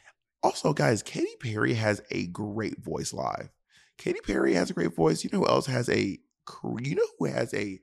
[0.42, 3.50] also, guys, Katy Perry has a great voice live.
[3.98, 5.26] Katy Perry has a great voice.
[5.26, 6.18] You know who else has a
[6.80, 7.82] you know who has a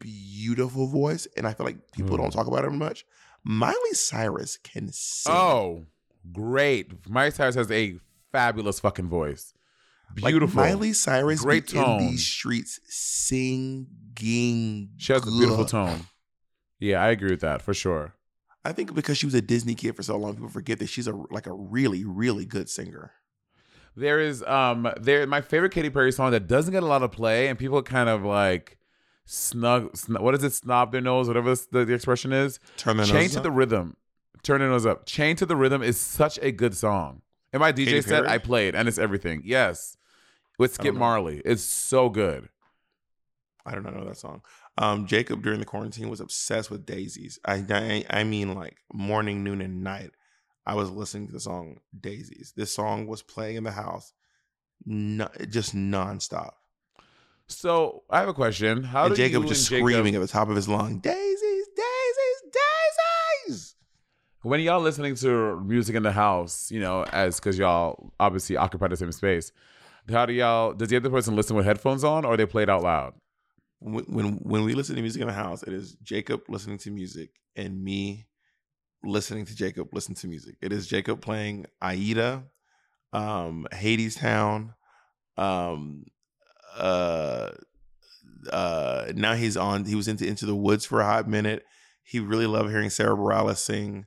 [0.00, 1.28] beautiful voice?
[1.36, 2.22] And I feel like people Who?
[2.22, 3.06] don't talk about it much.
[3.44, 5.32] Miley Cyrus can sing.
[5.32, 5.84] Oh,
[6.32, 7.08] great!
[7.08, 8.00] Miley Cyrus has a
[8.32, 9.54] fabulous fucking voice.
[10.20, 10.62] Like, Beautiful.
[10.62, 11.98] Miley Cyrus Great be in tone.
[12.00, 13.86] these streets singing.
[14.96, 16.06] she has a beautiful tone.
[16.78, 18.14] Yeah, I agree with that for sure.
[18.64, 21.06] I think because she was a Disney kid for so long, people forget that she's
[21.06, 23.12] a like a really, really good singer.
[23.96, 27.12] There is um there my favorite Katy Perry song that doesn't get a lot of
[27.12, 28.78] play and people kind of like
[29.24, 33.06] snug, sn- what is it snob their nose whatever the, the expression is Turn their
[33.06, 33.42] chain to up.
[33.44, 33.96] the rhythm
[34.42, 37.72] turn their nose up chain to the rhythm is such a good song in my
[37.72, 38.26] DJ Perry?
[38.28, 39.96] I played and it's everything yes
[40.60, 40.94] with Skip.
[40.94, 42.48] Marley it's so good
[43.66, 44.40] I do not know that song.
[44.78, 47.38] Um, Jacob during the quarantine was obsessed with daisies.
[47.44, 50.12] I, I I mean like morning, noon, and night.
[50.66, 52.52] I was listening to the song Daisies.
[52.56, 54.12] This song was playing in the house,
[54.86, 56.52] no, just nonstop.
[57.48, 60.28] so I have a question how and Jacob you just and Jacob- screaming at the
[60.28, 62.52] top of his lung, Daisies, Daisies,
[63.46, 63.74] Daisies.
[64.42, 68.88] when y'all listening to music in the house, you know, as because y'all obviously occupy
[68.88, 69.52] the same space,
[70.10, 70.72] how do y'all?
[70.72, 73.14] Does the other person listen with headphones on, or they play it out loud?
[73.78, 76.90] When, when when we listen to music in the house, it is Jacob listening to
[76.90, 78.26] music and me
[79.02, 80.56] listening to Jacob listen to music.
[80.60, 82.44] It is Jacob playing Aida,
[83.12, 84.74] um, Hades Town,
[85.36, 86.04] um,
[86.76, 87.50] uh,
[88.52, 89.84] uh, now he's on.
[89.84, 91.64] He was into Into the Woods for a hot minute.
[92.02, 94.06] He really loved hearing Sarah Bareilles sing,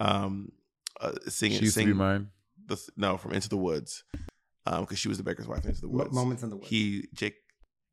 [0.00, 0.52] um,
[1.00, 2.28] uh, sing She used to be mine.
[2.66, 4.04] the no from Into the Woods,
[4.68, 6.12] um, because she was the baker's wife in Into the Woods.
[6.14, 6.68] moments in the woods.
[6.68, 7.36] He Jake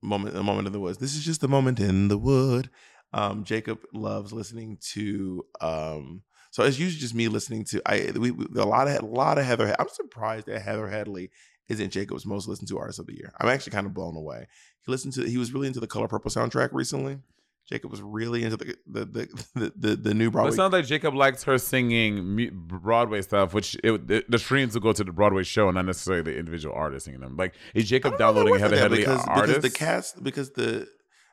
[0.01, 0.97] moment a moment in the woods.
[0.97, 2.69] This is just a moment in the wood.
[3.13, 6.23] Um, Jacob loves listening to um.
[6.51, 9.37] So it's usually just me listening to I we, we a lot of a lot
[9.37, 9.75] of Heather.
[9.79, 11.31] I'm surprised that Heather Headley
[11.67, 13.33] isn't Jacob's most listened to artist of the year.
[13.39, 14.47] I'm actually kind of blown away.
[14.85, 17.19] He listened to he was really into the Color Purple soundtrack recently.
[17.67, 20.53] Jacob was really into the the the the, the, the new But Broadway.
[20.53, 24.81] it sounds like Jacob likes her singing Broadway stuff, which it, the, the streams will
[24.81, 27.37] go to the Broadway show, and not necessarily the individual artist singing them.
[27.37, 29.61] Like, is Jacob don't know if it downloading Heather Headley because, artists?
[29.61, 30.87] because the cast because the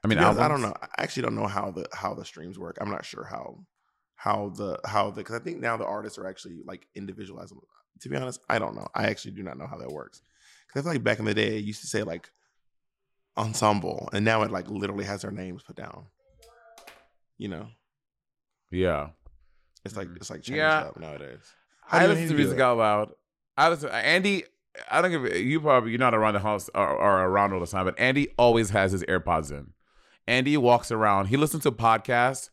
[0.04, 0.74] I mean, I don't know.
[0.80, 2.78] I actually don't know how the how the streams work.
[2.80, 3.58] I'm not sure how
[4.16, 7.52] how the how the because I think now the artists are actually like individualized.
[8.00, 8.88] To be honest, I don't know.
[8.94, 10.22] I actually do not know how that works.
[10.66, 12.30] Because I feel like back in the day, it used to say like
[13.36, 16.06] ensemble, and now it like literally has their names put down.
[17.38, 17.66] You know,
[18.70, 19.08] Yeah,
[19.84, 20.80] it's like it's like changed Yeah.
[20.82, 21.40] up nowadays.
[21.86, 23.10] How I listen to music out loud.
[23.56, 23.90] I listen.
[23.90, 24.44] Andy,
[24.90, 25.60] I don't give a- you.
[25.60, 28.70] Probably you're not around the house or, or around all the time, but Andy always
[28.70, 29.72] has his AirPods in.
[30.26, 31.26] Andy walks around.
[31.26, 32.50] He listens to podcasts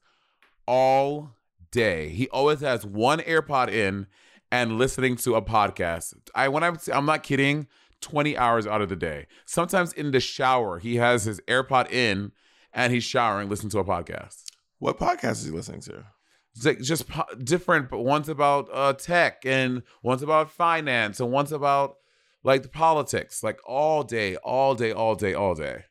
[0.68, 1.36] all
[1.72, 2.10] day.
[2.10, 4.08] He always has one AirPod in
[4.52, 6.16] and listening to a podcast.
[6.36, 7.68] I when I'm I'm not kidding.
[8.02, 9.28] 20 hours out of the day.
[9.46, 12.32] Sometimes in the shower, he has his AirPod in
[12.72, 14.44] and he's showering, listening to a podcast.
[14.80, 16.06] What podcast is he listening to?
[16.64, 21.52] Like just po- different, but one's about uh, tech and one's about finance and one's
[21.52, 21.96] about
[22.44, 25.84] like the politics, like all day, all day, all day, all day.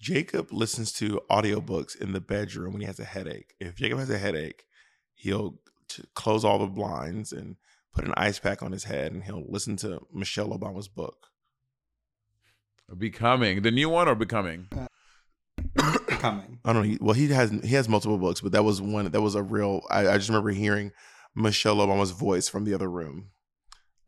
[0.00, 3.54] Jacob listens to audiobooks in the bedroom when he has a headache.
[3.60, 4.64] If Jacob has a headache,
[5.14, 5.58] he'll
[5.88, 7.56] t- close all the blinds and
[7.92, 11.26] put an ice pack on his head and he'll listen to Michelle Obama's book.
[12.96, 14.68] Becoming the new one or becoming?
[16.20, 16.58] Coming.
[16.64, 16.88] I don't know.
[16.88, 19.42] He, well, he has he has multiple books, but that was one that was a
[19.42, 19.82] real.
[19.90, 20.92] I, I just remember hearing
[21.34, 23.30] Michelle Obama's voice from the other room,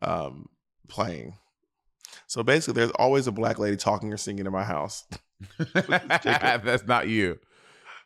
[0.01, 0.47] um,
[0.87, 1.37] playing.
[2.27, 5.05] So basically, there's always a black lady talking or singing in my house
[5.73, 7.39] That's not you.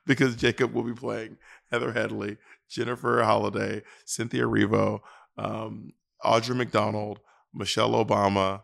[0.05, 1.37] because Jacob will be playing
[1.71, 2.37] Heather Headley,
[2.69, 5.01] Jennifer Holliday, Cynthia Erivo,
[5.37, 5.91] um,
[6.23, 7.19] Audra McDonald,
[7.53, 8.61] Michelle Obama,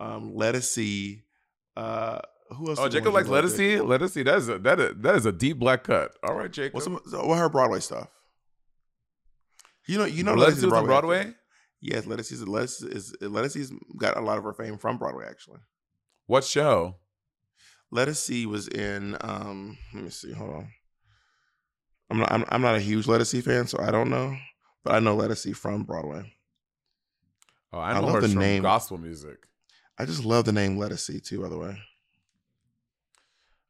[0.00, 1.22] um, Let Us See.
[1.76, 2.20] Uh,
[2.54, 2.78] who else?
[2.78, 3.80] Oh, Jacob likes love, Let Us See.
[3.80, 4.22] Let Us See.
[4.22, 6.12] That is a, that is that is a deep black cut.
[6.22, 6.74] All right, Jacob.
[6.74, 6.94] What's some,
[7.28, 8.08] what her Broadway stuff?
[9.86, 11.18] You know, you know, Lettuce was on Broadway.
[11.18, 11.34] actually.
[11.80, 15.26] Yes, Lettuce is Lettuce is Lettuce's got a lot of her fame from Broadway.
[15.28, 15.60] Actually,
[16.26, 16.96] What show?
[17.90, 19.16] Lettuce was in.
[19.20, 20.32] um Let me see.
[20.32, 20.68] Hold on.
[22.10, 22.32] I'm not.
[22.32, 24.36] I'm, I'm not a huge Lettuce fan, so I don't know.
[24.82, 26.32] But I know Lettuce from Broadway.
[27.72, 28.62] Oh, I I know love her the from name.
[28.62, 29.46] gospel music.
[29.98, 31.42] I just love the name Lettuce too.
[31.42, 31.76] By the way,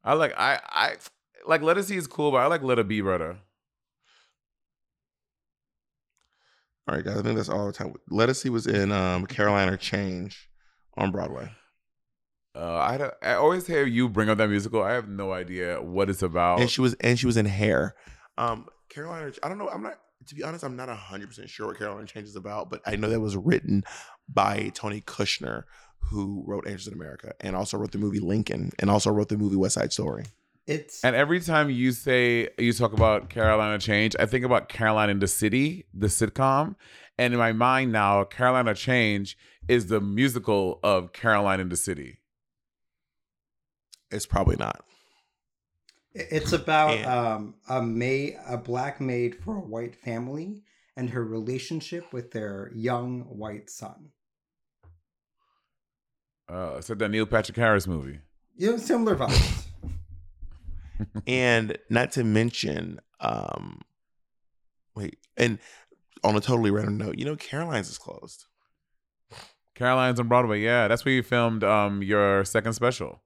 [0.05, 0.95] I like I I
[1.47, 3.39] like Let It See is cool, but I like Let It Be better.
[6.87, 7.19] all right, guys.
[7.19, 7.95] I think that's all the time.
[8.11, 10.49] Lettuce was in um Carolina Change
[10.97, 11.51] on Broadway.
[12.57, 14.81] Uh, I don't, I always hear you bring up that musical.
[14.83, 16.61] I have no idea what it's about.
[16.61, 17.97] and she was and she was in hair.
[18.39, 19.69] Um, Carolina, I don't know.
[19.69, 20.63] I'm not to be honest.
[20.63, 23.37] I'm not hundred percent sure what Carolina Change is about, but I know that was
[23.37, 23.83] written
[24.29, 25.65] by Tony Kushner,
[26.11, 29.37] who wrote Angels in America, and also wrote the movie Lincoln, and also wrote the
[29.39, 30.25] movie West Side Story.
[30.67, 35.11] It's And every time you say you talk about Carolina Change, I think about Caroline
[35.11, 36.77] in the City, the sitcom.
[37.19, 39.37] And in my mind now, Carolina Change
[39.69, 42.19] is the musical of Caroline in the City.
[44.11, 44.85] It's probably not.
[46.17, 50.63] it's about And- um a maid a black maid for a white family
[50.97, 54.11] and her relationship with their young white son.
[56.49, 58.21] Uh, it's like that Neil Patrick Harris movie.
[58.57, 59.65] You know, similar vibes.
[61.27, 63.81] and not to mention, um,
[64.95, 65.59] wait, and
[66.23, 68.47] on a totally random note, you know, Caroline's is closed.
[69.75, 70.61] Caroline's on Broadway.
[70.61, 73.23] Yeah, that's where you filmed um your second special.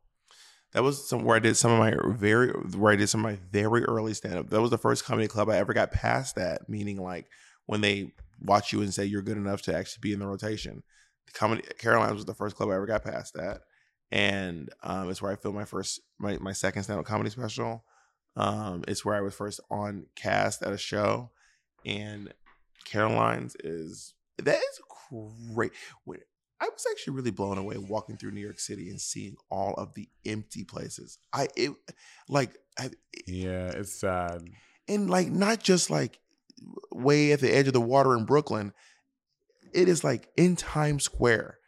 [0.73, 3.33] That was some where I did some of my very where I did some of
[3.33, 4.51] my very early stand up.
[4.51, 7.27] That was the first comedy club I ever got past that, meaning like
[7.67, 10.83] when they watch you and say you're good enough to actually be in the rotation.
[11.33, 13.61] The comedy Caroline's was the first club I ever got past that.
[14.11, 17.85] And um, it's where I filmed my first my, my second stand up comedy special.
[18.37, 21.31] Um, it's where I was first on cast at a show.
[21.85, 22.33] And
[22.85, 24.81] Caroline's is that is
[25.55, 25.73] great.
[26.05, 26.21] When,
[26.61, 29.95] I was actually really blown away walking through New York City and seeing all of
[29.95, 31.19] the empty places.
[31.33, 31.73] I it
[32.29, 32.91] like I,
[33.27, 34.43] Yeah, it's sad.
[34.89, 36.19] and like not just like
[36.91, 38.73] way at the edge of the water in Brooklyn.
[39.73, 41.59] It is like in Times Square.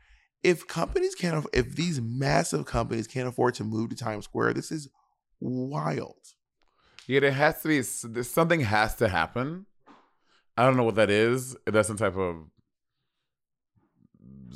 [0.42, 4.72] If companies can't, if these massive companies can't afford to move to Times Square, this
[4.72, 4.88] is
[5.40, 6.16] wild.
[7.06, 9.66] Yeah, there has to be something has to happen.
[10.56, 11.56] I don't know what that is.
[11.66, 12.36] If That's some type of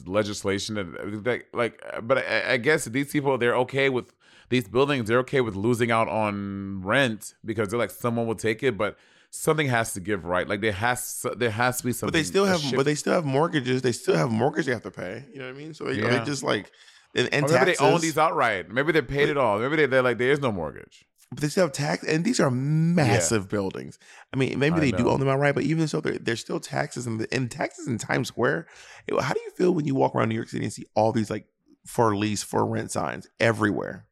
[0.07, 1.83] legislation that, that like.
[2.03, 4.15] But I, I guess these people they're okay with
[4.49, 5.09] these buildings.
[5.09, 8.97] They're okay with losing out on rent because they're like someone will take it, but
[9.37, 10.49] something has to give right.
[10.49, 12.09] Like there has there has to be something.
[12.13, 13.83] But they still have, but they still have mortgages.
[13.83, 15.25] They still have mortgage they have to pay.
[15.33, 15.75] You know what I mean?
[15.75, 16.19] So they, Yeah.
[16.19, 16.71] they just like,
[17.15, 18.71] and, and maybe they own these outright.
[18.71, 19.59] Maybe they paid it all.
[19.59, 21.05] Maybe they, they're like there is no mortgage.
[21.31, 23.99] but they still have tax, and these are massive buildings.
[24.33, 26.61] I mean, maybe I they do own them outright, but even so, there- there's still
[26.61, 28.67] taxes and and taxes in Times Square.
[29.07, 31.11] It- How do you feel when you walk around New York City and see all
[31.13, 31.47] these like
[31.87, 34.07] for lease, for rent signs everywhere?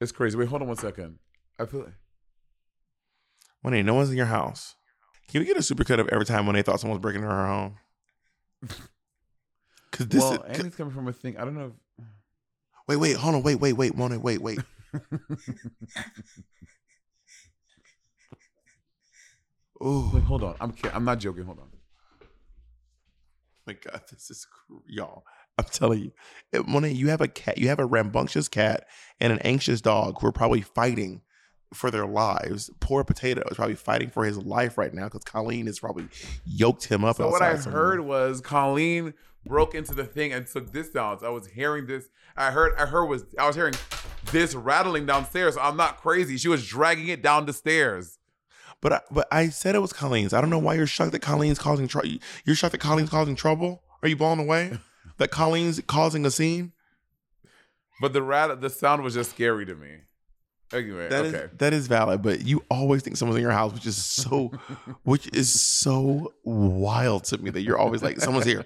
[0.00, 0.36] It's crazy.
[0.36, 1.18] Wait, hold on one second.
[1.60, 1.94] I feel like
[3.64, 4.74] Ain't no one's in your house.
[5.28, 7.34] Can we get a supercut of every time when they thought someone was breaking into
[7.34, 7.76] her home?
[9.90, 10.58] Because this well, is.
[10.58, 11.36] Annie's coming from a thing.
[11.36, 11.66] I don't know.
[11.66, 12.04] If,
[12.88, 14.58] Wait, wait, hold on, wait, wait, wait, Mona, wait, wait.
[19.84, 20.54] Ooh, Wait, hold on.
[20.60, 21.44] I'm I'm not joking.
[21.44, 21.68] Hold on.
[23.66, 24.46] my God, this is
[24.86, 25.24] y'all.
[25.58, 26.12] I'm telling you,
[26.52, 28.86] it, Monet, you have a cat, you have a rambunctious cat
[29.20, 31.22] and an anxious dog who are probably fighting
[31.72, 32.70] for their lives.
[32.80, 36.08] Poor Potato is probably fighting for his life right now because Colleen has probably
[36.46, 37.16] yoked him up.
[37.16, 37.82] So what I somewhere.
[37.82, 39.14] heard was Colleen
[39.46, 41.18] broke into the thing and took this down.
[41.20, 42.08] So I was hearing this.
[42.36, 42.72] I heard.
[42.78, 43.24] I heard was.
[43.38, 43.74] I was hearing
[44.30, 45.56] this rattling downstairs.
[45.56, 46.36] I'm not crazy.
[46.36, 48.18] She was dragging it down the stairs.
[48.80, 50.32] But I, but I said it was Colleen's.
[50.32, 52.08] I don't know why you're shocked that Colleen's causing trouble.
[52.44, 53.82] You're shocked that Colleen's causing trouble.
[54.02, 54.78] Are you blown away
[55.18, 56.72] that Colleen's causing a scene?
[58.00, 59.98] But the rat, the sound was just scary to me.
[61.10, 61.48] That is okay.
[61.58, 64.50] that is valid, but you always think someone's in your house, which is so,
[65.02, 68.64] which is so wild to me that you're always like someone's here.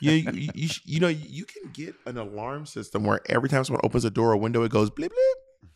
[0.00, 3.80] You you, you, you know you can get an alarm system where every time someone
[3.84, 5.68] opens a door or window, it goes bleep bleep.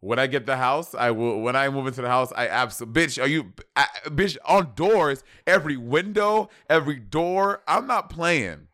[0.00, 1.40] When I get the house, I will.
[1.40, 3.06] When I move into the house, I absolutely.
[3.06, 3.54] Bitch, are you?
[3.74, 7.62] I, bitch, on doors, every window, every door.
[7.66, 8.68] I'm not playing.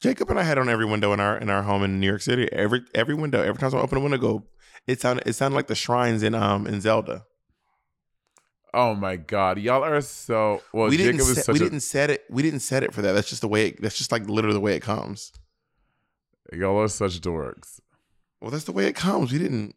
[0.00, 2.22] Jacob and I had on every window in our in our home in New York
[2.22, 2.48] City.
[2.52, 4.44] Every every window, every time someone open a window, go.
[4.86, 7.24] It sounded it sounded like the shrines in um in Zelda.
[8.72, 10.62] Oh my god, y'all are so.
[10.72, 11.62] Well, we didn't Jacob such we a.
[11.64, 13.12] didn't set it we didn't set it for that.
[13.12, 13.68] That's just the way.
[13.68, 15.32] It, that's just like literally the way it comes.
[16.52, 17.80] Y'all are such dorks.
[18.40, 19.32] Well, that's the way it comes.
[19.32, 19.74] We didn't.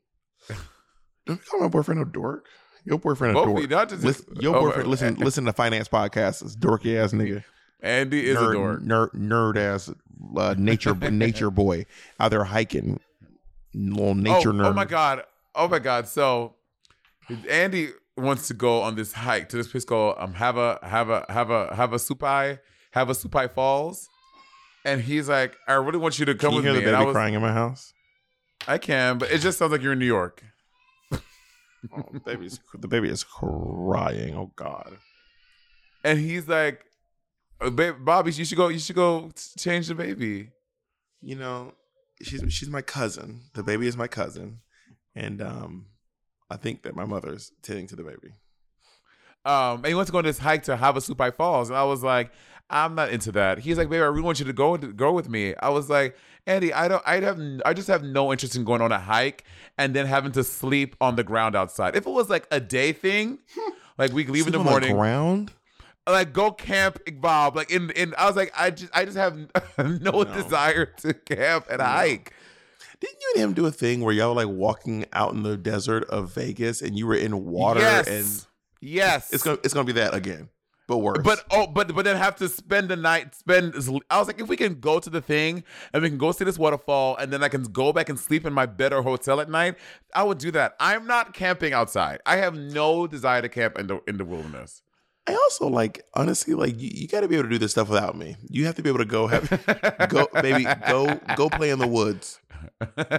[1.26, 2.47] Don't call my boyfriend a dork.
[2.86, 3.70] Your boyfriend a Both of dork.
[3.70, 6.41] not just listen, your oh, boyfriend listen listen to finance podcasts.
[6.41, 7.43] This dorky ass nigga.
[7.82, 8.82] Andy is nerd, a dork.
[8.84, 9.91] nerd nerd ass
[10.36, 11.86] uh, nature nature boy
[12.20, 12.99] out there hiking.
[13.74, 14.65] Little nature oh, nerd.
[14.65, 15.24] oh my god.
[15.55, 16.07] Oh my god.
[16.07, 16.55] So
[17.49, 21.09] Andy wants to go on this hike to this place called um have a have
[21.09, 22.59] a have a have a supai
[22.91, 24.09] have a supai falls.
[24.86, 26.86] And he's like, I really want you to come Can you with hear me.
[26.86, 27.93] the baby was, crying in my house?
[28.67, 30.43] I can, but it just sounds like you're in New York.
[31.95, 34.36] Oh, the baby's the baby is crying.
[34.36, 34.97] Oh God.
[36.03, 36.84] And he's like,
[37.61, 38.67] "Uh, Bobby, you should go.
[38.67, 40.49] You should go change the baby.
[41.22, 41.74] You know,
[42.22, 43.41] she's she's my cousin.
[43.53, 44.59] The baby is my cousin,
[45.15, 45.88] and um,
[46.49, 48.34] I think that my mother's tending to the baby.
[49.45, 52.03] Um, and he wants to go on this hike to Havasupai Falls, and I was
[52.03, 52.32] like,
[52.70, 53.59] I'm not into that.
[53.59, 55.55] He's like, baby, I really want you to go go with me.
[55.55, 56.15] I was like,
[56.45, 59.43] Andy, I don't, I have, I just have no interest in going on a hike
[59.78, 61.95] and then having to sleep on the ground outside.
[61.95, 63.39] If it was like a day thing,
[63.97, 65.53] like we leave in Sleep the on morning, ground.
[66.12, 67.55] Like go camp, Bob.
[67.55, 69.38] Like in, in, I was like, I just, I just have
[69.78, 72.34] no, desire to camp and hike.
[72.99, 75.55] Didn't you and him do a thing where y'all were like walking out in the
[75.55, 78.45] desert of Vegas and you were in water yes, and
[78.82, 80.49] yes, it's gonna it's gonna be that again,
[80.86, 81.20] but worse.
[81.24, 83.36] But oh, but but then have to spend the night.
[83.36, 83.74] Spend.
[84.10, 86.43] I was like, if we can go to the thing and we can go see
[86.43, 89.39] this waterfall, and then I can go back and sleep in my bed or hotel
[89.39, 89.76] at night,
[90.14, 90.76] I would do that.
[90.82, 92.20] I'm not camping outside.
[92.26, 94.82] I have no desire to camp in the in the wilderness.
[95.30, 97.89] I also like honestly like you, you got to be able to do this stuff
[97.89, 98.36] without me.
[98.49, 99.47] You have to be able to go have
[100.09, 102.39] go baby go go play in the woods.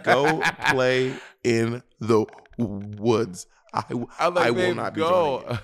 [0.03, 2.27] Go play in the
[2.59, 3.47] woods.
[3.73, 3.85] I,
[4.19, 5.59] I like, I will not be go.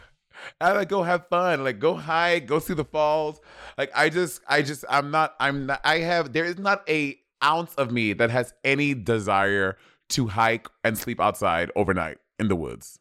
[0.60, 3.40] I like go have fun, like go hike, go see the falls.
[3.76, 5.80] Like I just, I just, I'm not, I'm not.
[5.84, 9.76] I have there is not a ounce of me that has any desire
[10.10, 13.00] to hike and sleep outside overnight in the woods.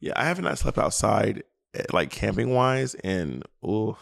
[0.00, 1.44] Yeah, I have not slept outside
[1.92, 3.98] like camping wise, and oof,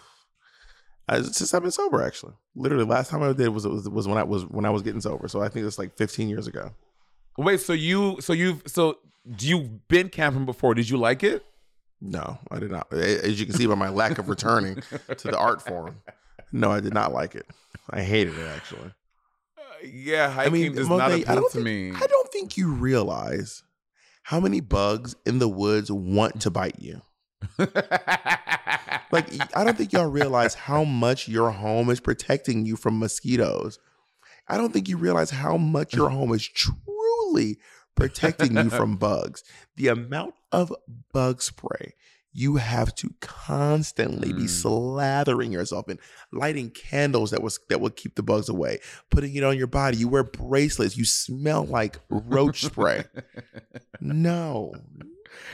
[1.09, 2.03] I, since I've been sober.
[2.03, 4.83] Actually, literally, last time I did was was, was when I was when I was
[4.83, 5.29] getting sober.
[5.29, 6.71] So I think it's like 15 years ago.
[7.39, 8.99] Wait, so you, so you've, so
[9.39, 10.75] you've been camping before?
[10.75, 11.45] Did you like it?
[12.01, 12.93] No, I did not.
[12.93, 14.83] As you can see by my lack of returning
[15.17, 16.03] to the art form,
[16.53, 17.47] no, I did not like it.
[17.91, 18.93] I hated it actually.
[19.59, 21.93] Uh, yeah, hiking does Monet, not I appeal to think, me.
[21.95, 23.63] I don't think you realize
[24.23, 27.01] how many bugs in the woods want to bite you.
[29.13, 33.79] Like, I don't think y'all realize how much your home is protecting you from mosquitoes.
[34.47, 37.59] I don't think you realize how much your home is truly
[37.97, 39.43] protecting you from bugs.
[39.77, 40.73] The amount of
[41.13, 41.95] bug spray
[42.33, 44.47] you have to constantly be hmm.
[44.47, 45.99] slathering yourself in,
[46.33, 48.79] lighting candles that was that would keep the bugs away,
[49.11, 49.97] putting it on your body.
[49.97, 50.97] You wear bracelets.
[50.97, 53.05] You smell like roach spray.
[54.03, 54.73] No,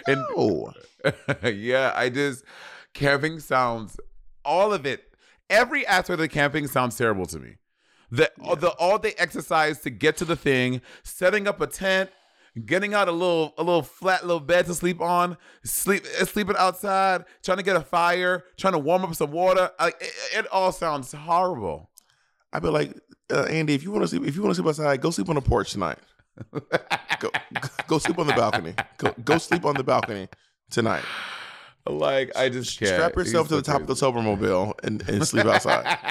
[0.07, 0.73] And- no.
[1.45, 2.45] yeah, I just
[2.95, 3.99] camping sounds
[4.45, 5.05] all of it.
[5.49, 7.57] Every aspect of camping sounds terrible to me.
[8.11, 12.11] The the all day exercise to get to the thing, setting up a tent,
[12.65, 16.57] getting out a little a little flat little bed to sleep on, sleep uh, sleeping
[16.57, 19.71] outside, trying to get a fire, trying to warm up some water.
[19.81, 21.91] Like it, it all sounds horrible.
[22.53, 22.95] I'd be like,
[23.31, 25.29] uh, Andy, if you want to sleep, if you want to sleep outside, go sleep
[25.29, 25.99] on the porch tonight.
[27.21, 27.31] Go,
[27.87, 28.75] go sleep on the balcony.
[28.99, 30.29] Go, go sleep on the balcony
[30.71, 31.05] tonight.
[31.87, 32.91] Like I just can't.
[32.91, 34.07] Strap yourself He's to the top of the crazy.
[34.07, 35.97] Sobermobile and, and sleep outside.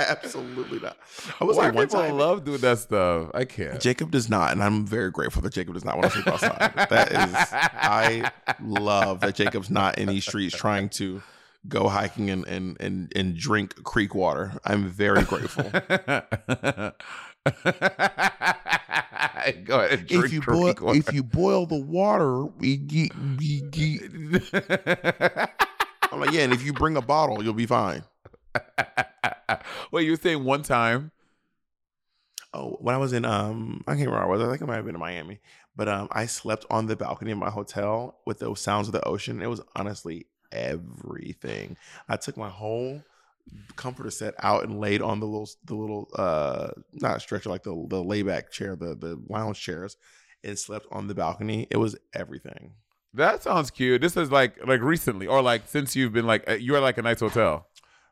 [0.00, 0.96] Absolutely not.
[1.40, 2.18] I was Why like one people time.
[2.18, 3.30] love doing that stuff?
[3.32, 3.80] I can't.
[3.80, 6.88] Jacob does not, and I'm very grateful that Jacob does not want to sleep outside.
[6.90, 7.34] that is,
[7.72, 8.30] I
[8.60, 11.22] love that Jacob's not in these streets trying to
[11.68, 14.52] go hiking and and and, and drink creek water.
[14.64, 15.70] I'm very grateful.
[19.64, 20.06] Go ahead.
[20.08, 20.98] if you boil water.
[20.98, 24.02] if you boil the water, we get, we get.
[26.12, 28.04] I'm like, yeah, and if you bring a bottle, you'll be fine.
[29.90, 31.10] Wait, you were saying one time?
[32.54, 34.28] Oh, when I was in um, I can't remember.
[34.28, 34.42] where I was.
[34.42, 35.40] I think I might have been in Miami,
[35.76, 39.04] but um, I slept on the balcony of my hotel with the sounds of the
[39.06, 39.42] ocean.
[39.42, 41.76] It was honestly everything.
[42.08, 43.02] I took my whole
[43.76, 47.86] comforter set out and laid on the little the little uh not stretcher like the
[47.90, 49.98] the layback chair the the lounge chairs
[50.42, 51.66] and slept on the balcony.
[51.70, 52.72] It was everything.
[53.14, 54.00] That sounds cute.
[54.00, 56.98] This is like like recently, or like since you've been like uh, you are like
[56.98, 57.68] a nice hotel.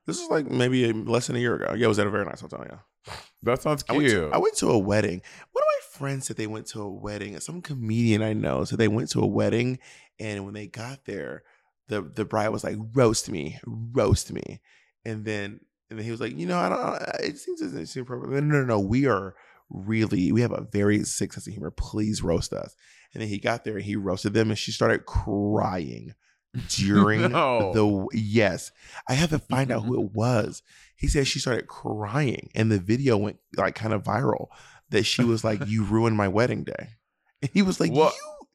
[0.07, 1.75] This is like maybe a, less than a year ago.
[1.75, 2.65] Yeah, it was at a very nice hotel.
[2.69, 3.15] Yeah.
[3.43, 4.31] That sounds I went, cute.
[4.31, 5.23] to, I went to a wedding.
[5.53, 7.39] One of my friends said they went to a wedding.
[7.41, 9.81] Some comedian I know said they went to a wedding,
[10.21, 11.43] and when they got there,
[11.89, 14.61] the the bride was like, "Roast me, roast me,"
[15.05, 15.61] and then
[15.91, 17.03] and then he was like, "You know, I don't.
[17.21, 19.35] It seems it seems appropriate." No, no, no, we are
[19.73, 21.71] really, we have a very sick sense of humor.
[21.71, 22.75] Please roast us.
[23.13, 26.15] And then he got there and he roasted them, and she started crying
[26.69, 27.73] during No.
[27.73, 28.73] the yes.
[29.09, 30.07] I had to find out who mm-hmm.
[30.07, 30.63] it was.
[30.97, 34.49] He said she started crying, and the video went like kind of viral.
[34.91, 36.91] That she was like, "You ruined my wedding day,"
[37.41, 38.15] and he was like, What?
[38.15, 38.47] "You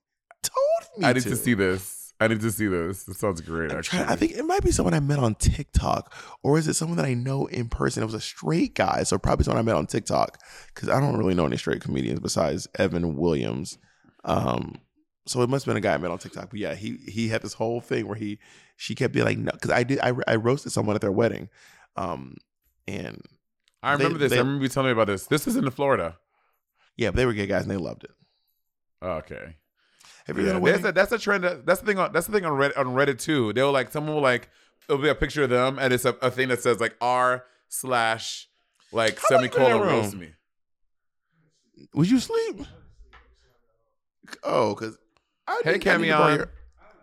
[0.44, 1.97] told me." I need to see this.
[2.20, 3.08] I need to see this.
[3.08, 3.72] It sounds great.
[3.72, 6.68] I'm Actually, trying, I think it might be someone I met on TikTok, or is
[6.68, 8.02] it someone that I know in person?
[8.02, 10.40] It was a straight guy, so probably someone I met on TikTok
[10.74, 13.78] because I don't really know any straight comedians besides Evan Williams.
[14.26, 14.82] Um,
[15.28, 16.50] so it must have been a guy I met on TikTok.
[16.50, 18.40] But yeah, he he had this whole thing where he
[18.78, 21.50] she kept being like, no, because I did I, I roasted someone at their wedding,
[21.98, 22.36] um,
[22.88, 23.22] and
[23.84, 24.32] I they- remember this.
[24.32, 25.28] they- I remember you telling me about this.
[25.28, 26.18] This is in Florida.
[26.96, 28.12] yeah, but they were gay guys and they loved it.
[29.04, 29.58] Okay.
[30.28, 31.44] Have you Yeah, been to that's, a, that's a trend.
[31.44, 31.98] That, that's the thing.
[32.00, 33.54] On, that's the thing on Reddit, on Reddit too.
[33.54, 34.50] They'll like someone will like
[34.90, 37.46] it'll be a picture of them and it's a, a thing that says like r
[37.70, 38.48] slash
[38.92, 40.30] like How long you been in that semicolon roast me.
[41.94, 42.62] Would you sleep?
[44.44, 44.98] Oh, because
[45.48, 46.50] I Hey, think I need to Camion.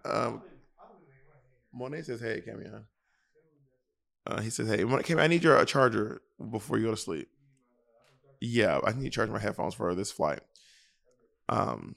[0.04, 0.42] Um,
[1.72, 2.84] Monet says, "Hey, Camion."
[4.26, 6.20] Uh, he says, "Hey, Mon- Camion, I need your uh, charger
[6.50, 7.28] before you go to sleep."
[8.40, 10.40] Yeah, I need to charge my headphones for this flight.
[11.48, 11.96] Um.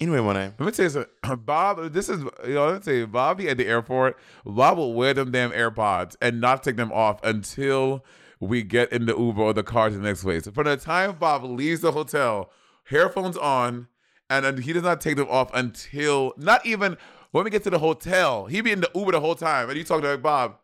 [0.00, 0.52] Anyway, Monet.
[0.58, 1.36] Let me tell you something.
[1.44, 4.94] Bob, this is you know, let me tell you, Bobby at the airport, Bob will
[4.94, 8.04] wear them damn AirPods and not take them off until
[8.40, 10.44] we get in the Uber or the car to the next place.
[10.44, 12.50] So from the time Bob leaves the hotel,
[12.84, 13.88] headphones on,
[14.30, 16.96] and he does not take them off until not even
[17.32, 18.46] when we get to the hotel.
[18.46, 20.56] He be in the Uber the whole time, and you talk to like Bob,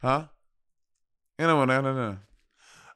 [0.00, 0.28] huh?
[1.38, 2.16] You know, no, no, no.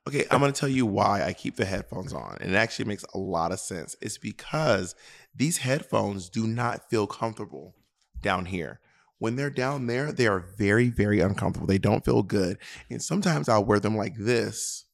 [0.08, 2.38] Okay, I'm going to tell you why I keep the headphones on.
[2.40, 3.94] And it actually makes a lot of sense.
[4.00, 4.96] It's because
[5.34, 7.74] these headphones do not feel comfortable
[8.20, 8.80] down here.
[9.18, 11.66] When they're down there, they are very, very uncomfortable.
[11.66, 12.58] They don't feel good.
[12.90, 14.84] And sometimes I'll wear them like this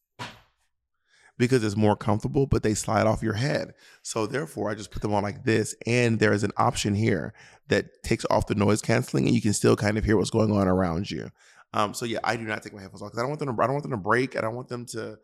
[1.38, 3.72] because it's more comfortable, but they slide off your head.
[4.02, 5.74] So therefore, I just put them on like this.
[5.86, 7.32] And there is an option here
[7.68, 10.52] that takes off the noise canceling and you can still kind of hear what's going
[10.52, 11.30] on around you.
[11.72, 13.56] Um, so yeah, I do not take my headphones off because I don't want them.
[13.56, 14.36] To, I don't want them to break.
[14.36, 15.18] I don't want them to.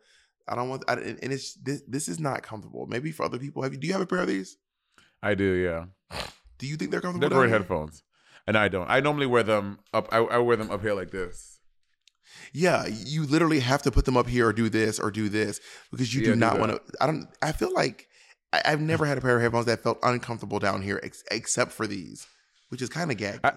[0.47, 0.83] I don't want.
[0.87, 1.81] I, and it's this.
[1.87, 2.85] This is not comfortable.
[2.87, 3.63] Maybe for other people.
[3.63, 3.79] Have you?
[3.79, 4.57] Do you have a pair of these?
[5.23, 5.85] I do, yeah.
[6.57, 7.27] Do you think they're comfortable?
[7.29, 8.03] They're great down headphones,
[8.47, 8.89] and I don't.
[8.89, 10.07] I normally wear them up.
[10.11, 11.59] I, I wear them up here like this.
[12.53, 15.59] Yeah, you literally have to put them up here or do this or do this
[15.91, 16.81] because you Yeah, do not want to.
[17.01, 17.27] I don't.
[17.41, 18.07] I feel like
[18.53, 21.71] I, I've never had a pair of headphones that felt uncomfortable down here, ex- except
[21.71, 22.25] for these,
[22.69, 23.39] which is kind of gaggy.
[23.43, 23.53] I-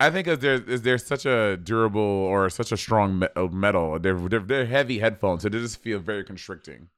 [0.00, 4.00] I think is there is there such a durable or such a strong uh, metal.
[4.00, 6.88] They're, they're they're heavy headphones, so they just feel very constricting.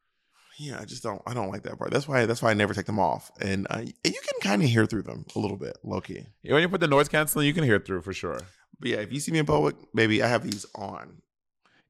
[0.59, 1.21] Yeah, I just don't.
[1.27, 1.91] I don't like that part.
[1.91, 2.27] That's why.
[2.27, 5.03] That's why I never take them off, and uh, you can kind of hear through
[5.03, 6.27] them a little bit, low key.
[6.43, 8.41] When you put the noise canceling, you can hear through for sure.
[8.79, 11.23] But yeah, if you see me in public, baby, I have these on.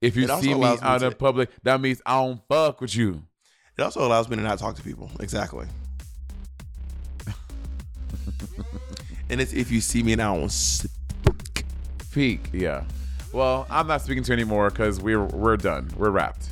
[0.01, 2.41] If you It also see me allows me out in public, that means I don't
[2.49, 3.23] fuck with you.
[3.77, 5.11] It also allows me to not talk to people.
[5.21, 5.67] Exactly.
[9.31, 10.91] and it's if you see me and I don't speak.
[12.12, 12.85] Peak, yeah.
[13.33, 15.91] Well, I'm not speaking to you anymore because we're we're done.
[15.97, 16.51] We're wrapped.